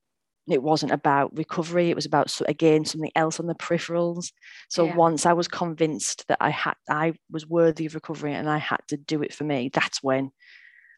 it 0.47 0.61
wasn't 0.61 0.91
about 0.91 1.35
recovery. 1.37 1.89
It 1.89 1.95
was 1.95 2.05
about 2.05 2.39
again 2.47 2.85
something 2.85 3.11
else 3.15 3.39
on 3.39 3.47
the 3.47 3.55
peripherals. 3.55 4.31
So 4.69 4.85
yeah. 4.85 4.95
once 4.95 5.25
i 5.25 5.33
was 5.33 5.47
convinced 5.47 6.27
that 6.27 6.37
i 6.41 6.49
had 6.49 6.75
i 6.89 7.13
was 7.31 7.47
worthy 7.47 7.85
of 7.85 7.95
recovery 7.95 8.33
and 8.33 8.49
i 8.49 8.57
had 8.57 8.81
to 8.89 8.97
do 8.97 9.23
it 9.23 9.33
for 9.33 9.43
me 9.43 9.69
that's 9.73 10.03
when 10.03 10.31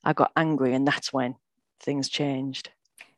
i 0.04 0.14
got 0.14 0.32
angry 0.36 0.74
and 0.74 0.88
that's 0.88 1.14
when 1.14 1.36
things 1.82 2.10
changed. 2.10 2.70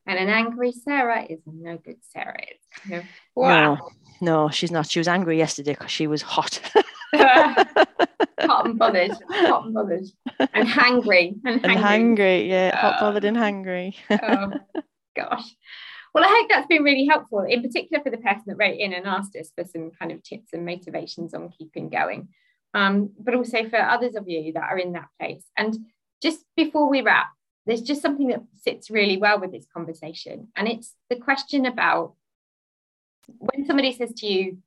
And 0.06 0.18
an 0.18 0.30
angry 0.30 0.72
sarah 0.72 1.26
is 1.30 1.40
no 1.46 1.78
good 1.78 1.98
sarah. 2.14 2.40
It's 2.40 2.68
kind 2.82 2.96
of 3.02 3.04
wow. 3.36 3.76
no, 3.76 3.90
no 4.22 4.50
she's 4.50 4.72
not. 4.72 4.90
She 4.90 5.00
was 5.00 5.08
angry 5.08 5.38
yesterday 5.38 5.74
because 5.74 5.92
she 5.92 6.08
was 6.08 6.22
hot 6.22 6.62
hot 7.16 8.66
and 8.66 8.78
bothered, 8.78 9.12
hot 9.30 9.66
and 9.66 9.74
bothered, 9.74 10.06
and 10.40 10.68
hangry, 10.68 11.36
and 11.46 11.62
hangry. 11.62 11.70
And 11.70 12.18
hangry, 12.18 12.50
yeah, 12.50 12.72
oh. 12.74 12.78
hot 12.78 13.00
bothered 13.00 13.26
and 13.26 13.38
hangry. 13.38 13.96
oh 14.10 14.54
gosh. 15.16 15.56
Well, 16.14 16.24
I 16.24 16.30
hope 16.30 16.50
that's 16.50 16.68
been 16.68 16.84
really 16.84 17.06
helpful, 17.06 17.42
in 17.42 17.62
particular 17.62 18.04
for 18.04 18.10
the 18.10 18.18
person 18.18 18.44
that 18.48 18.58
wrote 18.58 18.78
in 18.78 18.94
and 18.94 19.06
asked 19.06 19.36
us 19.36 19.52
for 19.56 19.64
some 19.64 19.92
kind 19.92 20.12
of 20.12 20.24
tips 20.24 20.54
and 20.54 20.66
motivations 20.66 21.34
on 21.34 21.50
keeping 21.50 21.90
going, 21.90 22.30
um, 22.74 23.12
but 23.20 23.36
also 23.36 23.70
for 23.70 23.78
others 23.78 24.16
of 24.16 24.28
you 24.28 24.54
that 24.54 24.64
are 24.64 24.80
in 24.80 24.94
that 24.94 25.10
place. 25.20 25.46
And 25.58 25.78
just 26.22 26.40
before 26.56 26.90
we 26.90 27.02
wrap, 27.02 27.28
there's 27.66 27.82
just 27.82 28.02
something 28.02 28.30
that 28.30 28.44
sits 28.62 28.90
really 28.90 29.18
well 29.18 29.40
with 29.40 29.52
this 29.52 29.68
conversation, 29.74 30.48
and 30.56 30.68
it's 30.68 30.94
the 31.10 31.18
question 31.18 31.66
about 31.66 32.16
when 33.26 33.66
somebody 33.66 33.94
says 33.94 34.14
to 34.18 34.28
you, 34.28 34.58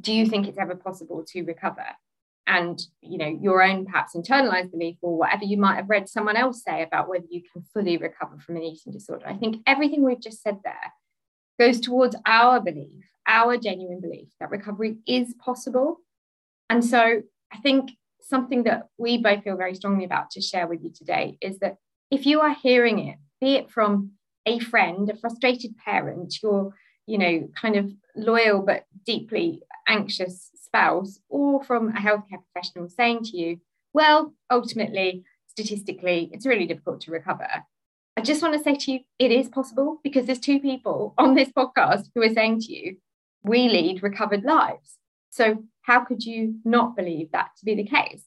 "Do 0.00 0.12
you 0.12 0.26
think 0.26 0.46
it's 0.46 0.58
ever 0.58 0.74
possible 0.74 1.24
to 1.28 1.42
recover?" 1.42 1.86
and 2.48 2.82
you 3.00 3.18
know 3.18 3.38
your 3.40 3.62
own 3.62 3.84
perhaps 3.86 4.16
internalized 4.16 4.72
belief 4.72 4.96
or 5.00 5.16
whatever 5.16 5.44
you 5.44 5.56
might 5.56 5.76
have 5.76 5.88
read 5.88 6.08
someone 6.08 6.36
else 6.36 6.64
say 6.64 6.82
about 6.82 7.08
whether 7.08 7.24
you 7.30 7.40
can 7.52 7.62
fully 7.72 7.96
recover 7.96 8.36
from 8.40 8.56
an 8.56 8.64
eating 8.64 8.92
disorder 8.92 9.24
i 9.28 9.36
think 9.36 9.58
everything 9.64 10.02
we've 10.02 10.20
just 10.20 10.42
said 10.42 10.58
there 10.64 10.92
goes 11.60 11.78
towards 11.78 12.16
our 12.26 12.60
belief 12.60 13.04
our 13.28 13.56
genuine 13.56 14.00
belief 14.00 14.26
that 14.40 14.50
recovery 14.50 14.96
is 15.06 15.34
possible 15.34 15.98
and 16.68 16.84
so 16.84 17.22
i 17.52 17.58
think 17.58 17.92
something 18.20 18.64
that 18.64 18.88
we 18.98 19.18
both 19.18 19.44
feel 19.44 19.56
very 19.56 19.76
strongly 19.76 20.04
about 20.04 20.28
to 20.28 20.40
share 20.40 20.66
with 20.66 20.82
you 20.82 20.90
today 20.92 21.38
is 21.40 21.60
that 21.60 21.76
if 22.10 22.26
you 22.26 22.40
are 22.40 22.56
hearing 22.60 22.98
it 22.98 23.18
be 23.40 23.54
it 23.54 23.70
from 23.70 24.12
a 24.46 24.58
friend, 24.58 25.10
a 25.10 25.16
frustrated 25.16 25.76
parent, 25.76 26.42
your, 26.42 26.72
you 27.06 27.18
know, 27.18 27.48
kind 27.60 27.76
of 27.76 27.90
loyal 28.16 28.62
but 28.62 28.84
deeply 29.04 29.60
anxious 29.88 30.50
spouse, 30.54 31.20
or 31.28 31.62
from 31.62 31.88
a 31.90 32.00
healthcare 32.00 32.42
professional 32.52 32.88
saying 32.88 33.24
to 33.24 33.36
you, 33.36 33.60
well, 33.92 34.32
ultimately, 34.50 35.24
statistically, 35.48 36.30
it's 36.32 36.46
really 36.46 36.66
difficult 36.66 37.00
to 37.02 37.10
recover. 37.10 37.48
I 38.16 38.20
just 38.20 38.42
want 38.42 38.54
to 38.54 38.62
say 38.62 38.74
to 38.74 38.92
you, 38.92 39.00
it 39.18 39.30
is 39.30 39.48
possible 39.48 39.98
because 40.02 40.26
there's 40.26 40.38
two 40.38 40.60
people 40.60 41.14
on 41.18 41.34
this 41.34 41.50
podcast 41.50 42.08
who 42.14 42.22
are 42.22 42.32
saying 42.32 42.60
to 42.60 42.72
you, 42.72 42.96
we 43.42 43.68
lead 43.68 44.02
recovered 44.02 44.44
lives. 44.44 44.98
So, 45.30 45.64
how 45.82 46.04
could 46.04 46.22
you 46.22 46.56
not 46.64 46.94
believe 46.94 47.32
that 47.32 47.50
to 47.58 47.64
be 47.64 47.74
the 47.74 47.84
case? 47.84 48.24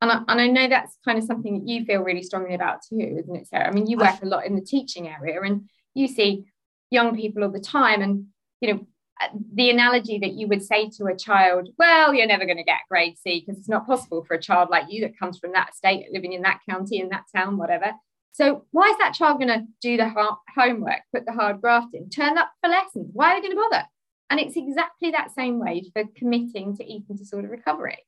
And 0.00 0.12
I, 0.12 0.22
and 0.28 0.40
I 0.40 0.46
know 0.46 0.68
that's 0.68 0.98
kind 1.04 1.18
of 1.18 1.24
something 1.24 1.58
that 1.58 1.68
you 1.68 1.84
feel 1.84 2.02
really 2.02 2.22
strongly 2.22 2.54
about 2.54 2.80
too, 2.88 3.00
isn't 3.00 3.34
it, 3.34 3.48
Sarah? 3.48 3.66
I 3.66 3.70
mean, 3.72 3.86
you 3.86 3.96
work 3.96 4.22
a 4.22 4.26
lot 4.26 4.46
in 4.46 4.54
the 4.54 4.60
teaching 4.60 5.08
area 5.08 5.40
and 5.42 5.68
you 5.94 6.06
see 6.06 6.44
young 6.90 7.16
people 7.16 7.42
all 7.42 7.50
the 7.50 7.60
time. 7.60 8.02
And, 8.02 8.26
you 8.60 8.72
know, 8.72 8.86
the 9.54 9.70
analogy 9.70 10.18
that 10.18 10.34
you 10.34 10.48
would 10.48 10.62
say 10.62 10.88
to 10.90 11.06
a 11.06 11.16
child, 11.16 11.68
well, 11.78 12.14
you're 12.14 12.26
never 12.26 12.44
going 12.44 12.58
to 12.58 12.64
get 12.64 12.80
grade 12.88 13.18
C 13.18 13.40
because 13.40 13.58
it's 13.58 13.68
not 13.68 13.86
possible 13.86 14.24
for 14.24 14.34
a 14.34 14.40
child 14.40 14.68
like 14.70 14.86
you 14.88 15.02
that 15.02 15.18
comes 15.18 15.38
from 15.38 15.52
that 15.52 15.74
state, 15.74 16.06
living 16.12 16.32
in 16.32 16.42
that 16.42 16.60
county, 16.68 17.00
in 17.00 17.08
that 17.10 17.24
town, 17.34 17.56
whatever. 17.56 17.92
So 18.32 18.64
why 18.70 18.88
is 18.90 18.98
that 18.98 19.14
child 19.14 19.40
going 19.40 19.48
to 19.48 19.66
do 19.80 19.96
the 19.96 20.08
homework, 20.54 21.00
put 21.12 21.26
the 21.26 21.32
hard 21.32 21.60
graft 21.60 21.94
in, 21.94 22.08
turn 22.08 22.38
up 22.38 22.50
for 22.62 22.70
lessons? 22.70 23.10
Why 23.12 23.32
are 23.32 23.36
they 23.36 23.48
going 23.48 23.56
to 23.56 23.68
bother? 23.70 23.84
And 24.30 24.38
it's 24.38 24.56
exactly 24.56 25.10
that 25.10 25.34
same 25.34 25.58
way 25.58 25.82
for 25.92 26.04
committing 26.14 26.76
to 26.76 26.84
eating 26.84 27.16
disorder 27.16 27.48
recovery 27.48 27.98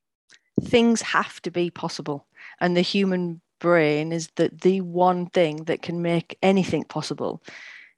things 0.63 1.01
have 1.01 1.41
to 1.41 1.51
be 1.51 1.69
possible 1.69 2.27
and 2.59 2.75
the 2.75 2.81
human 2.81 3.41
brain 3.59 4.11
is 4.11 4.29
the 4.35 4.51
the 4.61 4.81
one 4.81 5.27
thing 5.27 5.63
that 5.65 5.81
can 5.81 6.01
make 6.01 6.37
anything 6.41 6.83
possible 6.83 7.41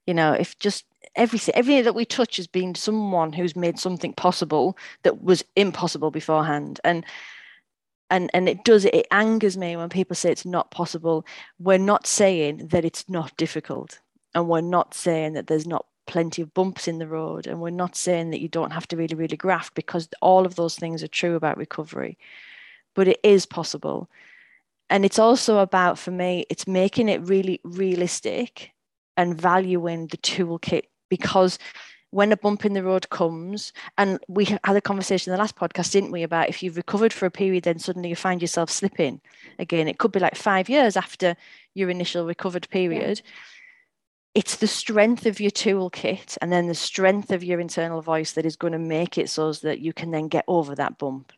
you 0.06 0.14
know 0.14 0.32
if 0.32 0.58
just 0.58 0.84
everything 1.16 1.54
everything 1.54 1.84
that 1.84 1.94
we 1.94 2.04
touch 2.04 2.36
has 2.36 2.46
been 2.46 2.74
someone 2.74 3.32
who's 3.32 3.56
made 3.56 3.78
something 3.78 4.12
possible 4.12 4.76
that 5.02 5.22
was 5.22 5.44
impossible 5.56 6.10
beforehand. 6.10 6.80
And 6.84 7.04
and 8.10 8.30
and 8.34 8.48
it 8.48 8.64
does 8.64 8.84
it 8.84 9.06
angers 9.10 9.56
me 9.56 9.76
when 9.76 9.88
people 9.88 10.16
say 10.16 10.30
it's 10.30 10.46
not 10.46 10.70
possible. 10.70 11.24
We're 11.58 11.78
not 11.78 12.06
saying 12.06 12.68
that 12.68 12.84
it's 12.84 13.08
not 13.08 13.36
difficult 13.36 14.00
and 14.34 14.48
we're 14.48 14.60
not 14.60 14.94
saying 14.94 15.34
that 15.34 15.46
there's 15.46 15.66
not 15.66 15.86
plenty 16.06 16.42
of 16.42 16.52
bumps 16.52 16.86
in 16.86 16.98
the 16.98 17.08
road 17.08 17.46
and 17.46 17.60
we're 17.60 17.70
not 17.70 17.96
saying 17.96 18.30
that 18.30 18.40
you 18.40 18.48
don't 18.48 18.72
have 18.72 18.86
to 18.88 18.96
really 18.96 19.14
really 19.14 19.36
graft 19.36 19.74
because 19.74 20.08
all 20.20 20.44
of 20.46 20.56
those 20.56 20.76
things 20.76 21.02
are 21.02 21.08
true 21.08 21.36
about 21.36 21.56
recovery. 21.56 22.18
But 22.94 23.08
it 23.08 23.20
is 23.22 23.46
possible. 23.46 24.08
And 24.90 25.04
it's 25.04 25.18
also 25.18 25.58
about, 25.58 25.98
for 25.98 26.10
me, 26.10 26.44
it's 26.50 26.66
making 26.68 27.08
it 27.08 27.26
really 27.26 27.58
realistic 27.64 28.73
and 29.16 29.40
valuing 29.40 30.06
the 30.08 30.16
toolkit 30.18 30.84
because 31.08 31.58
when 32.14 32.30
a 32.30 32.36
bump 32.36 32.64
in 32.64 32.74
the 32.74 32.82
road 32.84 33.10
comes, 33.10 33.72
and 33.98 34.20
we 34.28 34.44
had 34.44 34.76
a 34.76 34.80
conversation 34.80 35.32
in 35.32 35.36
the 35.36 35.42
last 35.42 35.56
podcast, 35.56 35.90
didn't 35.90 36.12
we, 36.12 36.22
about 36.22 36.48
if 36.48 36.62
you've 36.62 36.76
recovered 36.76 37.12
for 37.12 37.26
a 37.26 37.30
period, 37.30 37.64
then 37.64 37.80
suddenly 37.80 38.08
you 38.08 38.14
find 38.14 38.40
yourself 38.40 38.70
slipping 38.70 39.20
again. 39.58 39.88
It 39.88 39.98
could 39.98 40.12
be 40.12 40.20
like 40.20 40.36
five 40.36 40.68
years 40.68 40.96
after 40.96 41.34
your 41.74 41.90
initial 41.90 42.24
recovered 42.24 42.68
period. 42.70 43.20
Yeah. 43.24 43.30
It's 44.36 44.56
the 44.56 44.68
strength 44.68 45.26
of 45.26 45.40
your 45.40 45.50
toolkit 45.50 46.38
and 46.40 46.52
then 46.52 46.68
the 46.68 46.74
strength 46.74 47.32
of 47.32 47.42
your 47.42 47.58
internal 47.58 48.00
voice 48.00 48.32
that 48.32 48.46
is 48.46 48.54
going 48.54 48.74
to 48.74 48.78
make 48.78 49.18
it 49.18 49.28
so 49.28 49.52
that 49.52 49.80
you 49.80 49.92
can 49.92 50.12
then 50.12 50.28
get 50.28 50.44
over 50.46 50.76
that 50.76 50.98
bump. 50.98 51.32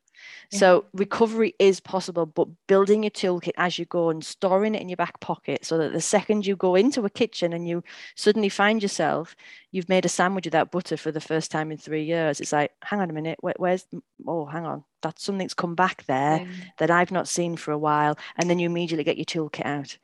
So 0.50 0.84
recovery 0.92 1.54
is 1.58 1.80
possible, 1.80 2.26
but 2.26 2.48
building 2.66 3.02
your 3.02 3.10
toolkit 3.10 3.52
as 3.56 3.78
you 3.78 3.84
go 3.84 4.10
and 4.10 4.24
storing 4.24 4.74
it 4.74 4.82
in 4.82 4.88
your 4.88 4.96
back 4.96 5.18
pocket 5.20 5.64
so 5.64 5.76
that 5.78 5.92
the 5.92 6.00
second 6.00 6.46
you 6.46 6.56
go 6.56 6.76
into 6.76 7.04
a 7.04 7.10
kitchen 7.10 7.52
and 7.52 7.66
you 7.68 7.82
suddenly 8.14 8.48
find 8.48 8.80
yourself, 8.80 9.34
you've 9.72 9.88
made 9.88 10.04
a 10.04 10.08
sandwich 10.08 10.44
without 10.44 10.70
butter 10.70 10.96
for 10.96 11.10
the 11.10 11.20
first 11.20 11.50
time 11.50 11.72
in 11.72 11.78
three 11.78 12.04
years. 12.04 12.40
It's 12.40 12.52
like, 12.52 12.72
hang 12.82 13.00
on 13.00 13.10
a 13.10 13.12
minute, 13.12 13.38
where, 13.40 13.54
where's, 13.56 13.86
oh, 14.26 14.46
hang 14.46 14.64
on, 14.64 14.84
that's 15.02 15.24
something's 15.24 15.54
come 15.54 15.74
back 15.74 16.04
there 16.06 16.38
yeah. 16.38 16.46
that 16.78 16.90
I've 16.90 17.12
not 17.12 17.28
seen 17.28 17.56
for 17.56 17.72
a 17.72 17.78
while. 17.78 18.16
And 18.36 18.48
then 18.48 18.58
you 18.58 18.66
immediately 18.66 19.04
get 19.04 19.18
your 19.18 19.24
toolkit 19.24 19.66
out. 19.66 19.98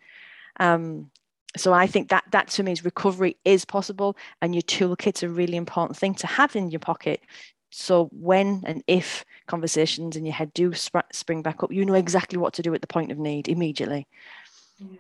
Um, 0.58 1.11
so 1.56 1.72
I 1.72 1.87
think 1.87 2.08
that 2.08 2.24
that 2.30 2.48
to 2.48 2.62
me 2.62 2.72
is 2.72 2.85
recovery 2.85 3.37
is 3.44 3.64
possible, 3.64 4.16
and 4.40 4.54
your 4.54 4.62
toolkit's 4.62 5.22
a 5.22 5.28
really 5.28 5.56
important 5.56 5.98
thing 5.98 6.14
to 6.16 6.26
have 6.26 6.56
in 6.56 6.70
your 6.70 6.80
pocket 6.80 7.20
so 7.72 8.06
when 8.12 8.62
and 8.64 8.85
if 8.87 9.24
conversations 9.46 10.16
in 10.16 10.24
your 10.24 10.35
head 10.35 10.52
do 10.52 10.72
sp- 10.76 11.08
spring 11.12 11.42
back 11.42 11.62
up, 11.62 11.72
you 11.72 11.85
know 11.85 11.94
exactly 11.94 12.38
what 12.38 12.54
to 12.54 12.62
do 12.62 12.74
at 12.74 12.80
the 12.80 12.87
point 12.87 13.11
of 13.11 13.18
need 13.18 13.48
immediately. 13.48 14.06
Yeah. 14.78 14.98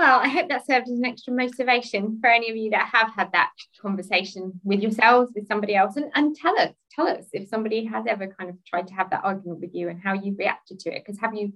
Well, 0.00 0.18
I 0.18 0.28
hope 0.28 0.48
that 0.48 0.66
served 0.66 0.88
as 0.88 0.98
an 0.98 1.04
extra 1.04 1.30
motivation 1.30 2.20
for 2.22 2.30
any 2.30 2.48
of 2.50 2.56
you 2.56 2.70
that 2.70 2.88
have 2.90 3.12
had 3.14 3.32
that 3.32 3.50
conversation 3.82 4.58
with 4.64 4.80
yourselves, 4.80 5.30
with 5.34 5.46
somebody 5.46 5.74
else, 5.74 5.96
and, 5.96 6.10
and 6.14 6.34
tell 6.34 6.58
us, 6.58 6.72
tell 6.90 7.06
us 7.06 7.26
if 7.34 7.50
somebody 7.50 7.84
has 7.84 8.06
ever 8.08 8.26
kind 8.28 8.48
of 8.48 8.56
tried 8.64 8.88
to 8.88 8.94
have 8.94 9.10
that 9.10 9.24
argument 9.24 9.60
with 9.60 9.74
you 9.74 9.90
and 9.90 10.00
how 10.02 10.14
you've 10.14 10.38
reacted 10.38 10.78
to 10.80 10.90
it. 10.90 11.04
Because 11.04 11.20
have 11.20 11.34
you 11.34 11.52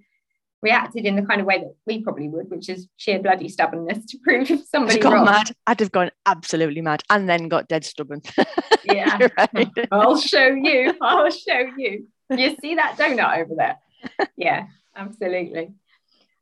reacted 0.64 1.04
in 1.04 1.14
the 1.14 1.22
kind 1.22 1.40
of 1.40 1.46
way 1.46 1.58
that 1.58 1.74
we 1.86 2.02
probably 2.02 2.28
would, 2.28 2.50
which 2.50 2.68
is 2.68 2.88
sheer 2.96 3.20
bloody 3.20 3.48
stubbornness 3.48 4.04
to 4.06 4.18
prove 4.18 4.50
somebody 4.66 4.98
gone 4.98 5.12
wrong. 5.12 5.26
mad. 5.26 5.52
I'd 5.66 5.78
have 5.78 5.92
gone 5.92 6.10
absolutely 6.26 6.80
mad 6.80 7.02
and 7.10 7.28
then 7.28 7.48
got 7.48 7.68
dead 7.68 7.84
stubborn. 7.84 8.22
yeah, 8.84 9.28
right. 9.38 9.68
I'll 9.92 10.18
show 10.18 10.48
you. 10.48 10.94
I'll 11.00 11.30
show 11.30 11.70
you. 11.76 12.08
You 12.30 12.56
see 12.60 12.74
that 12.76 12.96
donut 12.98 13.38
over 13.38 13.54
there? 13.54 13.78
Yeah, 14.36 14.66
absolutely. 14.94 15.72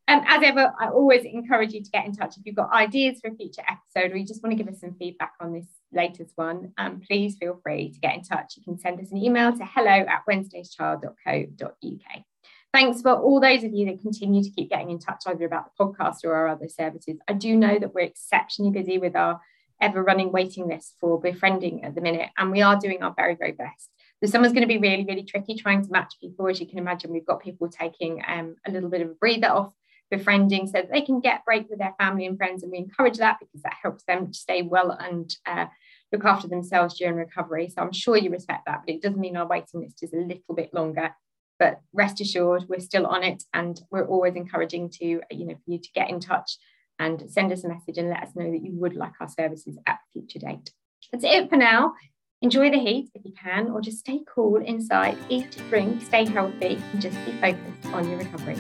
Um, 0.09 0.23
as 0.27 0.43
ever, 0.43 0.73
I 0.81 0.89
always 0.89 1.25
encourage 1.25 1.73
you 1.73 1.83
to 1.83 1.91
get 1.91 2.05
in 2.05 2.13
touch 2.13 2.37
if 2.37 2.45
you've 2.45 2.57
got 2.57 2.73
ideas 2.73 3.21
for 3.21 3.31
a 3.31 3.37
future 3.37 3.63
episode 3.69 4.13
or 4.13 4.17
you 4.17 4.27
just 4.27 4.43
want 4.43 4.57
to 4.57 4.63
give 4.63 4.73
us 4.73 4.81
some 4.81 4.97
feedback 4.99 5.35
on 5.41 5.53
this 5.53 5.67
latest 5.93 6.33
one. 6.35 6.73
Um, 6.77 7.01
please 7.07 7.37
feel 7.39 7.61
free 7.63 7.93
to 7.93 8.01
get 8.01 8.17
in 8.17 8.25
touch. 8.25 8.55
You 8.57 8.65
can 8.65 8.81
send 8.81 9.01
us 9.01 9.13
an 9.13 9.19
email 9.19 9.57
to 9.57 9.65
hello 9.65 9.91
at 9.93 10.23
wednesdayschild.co.uk. 10.29 12.25
Thanks 12.73 13.03
for 13.03 13.13
all 13.13 13.39
those 13.39 13.65
of 13.65 13.75
you 13.75 13.85
that 13.87 14.01
continue 14.01 14.43
to 14.43 14.51
keep 14.51 14.71
getting 14.71 14.91
in 14.91 14.99
touch 14.99 15.25
either 15.27 15.45
about 15.45 15.67
the 15.67 15.85
podcast 15.85 16.25
or 16.25 16.35
our 16.35 16.49
other 16.49 16.69
services. 16.69 17.19
I 17.29 17.35
do 17.35 17.55
know 17.55 17.79
that 17.79 17.95
we're 17.95 18.01
exceptionally 18.01 18.71
busy 18.71 18.97
with 18.97 19.15
our 19.15 19.43
ever 19.79 20.03
running 20.03 20.33
waiting 20.33 20.69
list 20.69 20.97
for 20.99 21.21
befriending 21.21 21.85
at 21.85 21.95
the 21.95 22.01
minute, 22.01 22.31
and 22.39 22.51
we 22.51 22.63
are 22.63 22.79
doing 22.79 23.03
our 23.03 23.13
very, 23.15 23.35
very 23.35 23.53
best. 23.53 23.91
The 24.23 24.29
summer's 24.29 24.53
going 24.53 24.63
to 24.63 24.69
be 24.69 24.79
really, 24.79 25.05
really 25.05 25.25
tricky 25.25 25.55
trying 25.55 25.85
to 25.85 25.91
match 25.91 26.15
people. 26.19 26.49
As 26.49 26.61
you 26.61 26.67
can 26.67 26.79
imagine, 26.79 27.13
we've 27.13 27.27
got 27.27 27.43
people 27.43 27.69
taking 27.69 28.23
um, 28.27 28.57
a 28.67 28.71
little 28.71 28.89
bit 28.89 29.03
of 29.03 29.11
a 29.11 29.15
breather 29.15 29.49
off 29.49 29.75
befriending 30.11 30.67
so 30.67 30.83
they 30.91 31.03
can 31.03 31.21
get 31.21 31.45
break 31.45 31.69
with 31.69 31.79
their 31.79 31.95
family 31.99 32.25
and 32.25 32.39
friends. 32.39 32.63
And 32.63 32.73
we 32.73 32.79
encourage 32.79 33.19
that 33.19 33.39
because 33.39 33.61
that 33.63 33.77
helps 33.83 34.05
them 34.05 34.29
to 34.29 34.35
stay 34.35 34.63
well 34.63 34.93
and 34.93 35.35
uh, 35.45 35.67
look 36.11 36.25
after 36.25 36.49
themselves 36.49 36.97
during 36.97 37.17
recovery. 37.17 37.69
So 37.69 37.83
I'm 37.83 37.93
sure 37.93 38.17
you 38.17 38.31
respect 38.31 38.63
that, 38.67 38.83
but 38.87 38.95
it 38.95 39.03
does 39.03 39.17
mean 39.17 39.37
our 39.37 39.47
waiting 39.47 39.81
list 39.81 40.03
is 40.03 40.15
a 40.15 40.17
little 40.17 40.55
bit 40.55 40.73
longer 40.73 41.15
but 41.63 41.81
rest 41.93 42.21
assured 42.21 42.65
we're 42.69 42.81
still 42.81 43.07
on 43.07 43.23
it 43.23 43.45
and 43.55 43.81
we're 43.93 44.05
always 44.05 44.35
encouraging 44.35 44.91
to 44.91 45.07
you 45.31 45.47
know 45.47 45.55
for 45.55 45.71
you 45.71 45.79
to 45.79 45.89
get 45.95 46.11
in 46.11 46.19
touch 46.19 46.59
and 46.99 47.23
send 47.31 47.53
us 47.53 47.63
a 47.63 47.69
message 47.69 47.99
and 47.99 48.09
let 48.09 48.25
us 48.25 48.35
know 48.35 48.51
that 48.51 48.65
you 48.65 48.73
would 48.73 48.97
like 48.97 49.13
our 49.21 49.29
services 49.29 49.79
at 49.87 49.95
a 49.95 50.13
future 50.13 50.41
date. 50.41 50.73
That's 51.13 51.25
it 51.25 51.49
for 51.49 51.57
now. 51.57 51.95
Enjoy 52.41 52.69
the 52.69 52.81
heat 52.81 53.11
if 53.15 53.25
you 53.25 53.33
can 53.41 53.71
or 53.71 53.81
just 53.81 54.01
stay 54.01 54.23
cool 54.35 54.57
inside 54.57 55.17
eat 55.29 55.57
drink 55.71 56.03
stay 56.03 56.25
healthy 56.25 56.83
and 56.93 57.01
just 57.01 57.17
be 57.25 57.31
focused 57.41 57.87
on 57.93 58.09
your 58.09 58.19
recovery. 58.19 58.59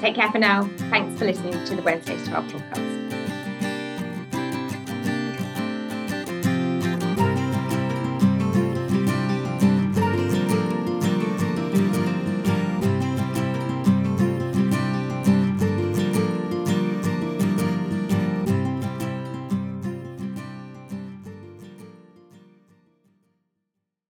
Take 0.00 0.14
care 0.14 0.30
for 0.30 0.38
now. 0.38 0.70
Thanks 0.94 1.18
for 1.18 1.24
listening 1.24 1.64
to 1.64 1.74
the 1.74 1.82
wednesday's 1.82 2.28
child 2.28 2.46
podcast 2.46 3.15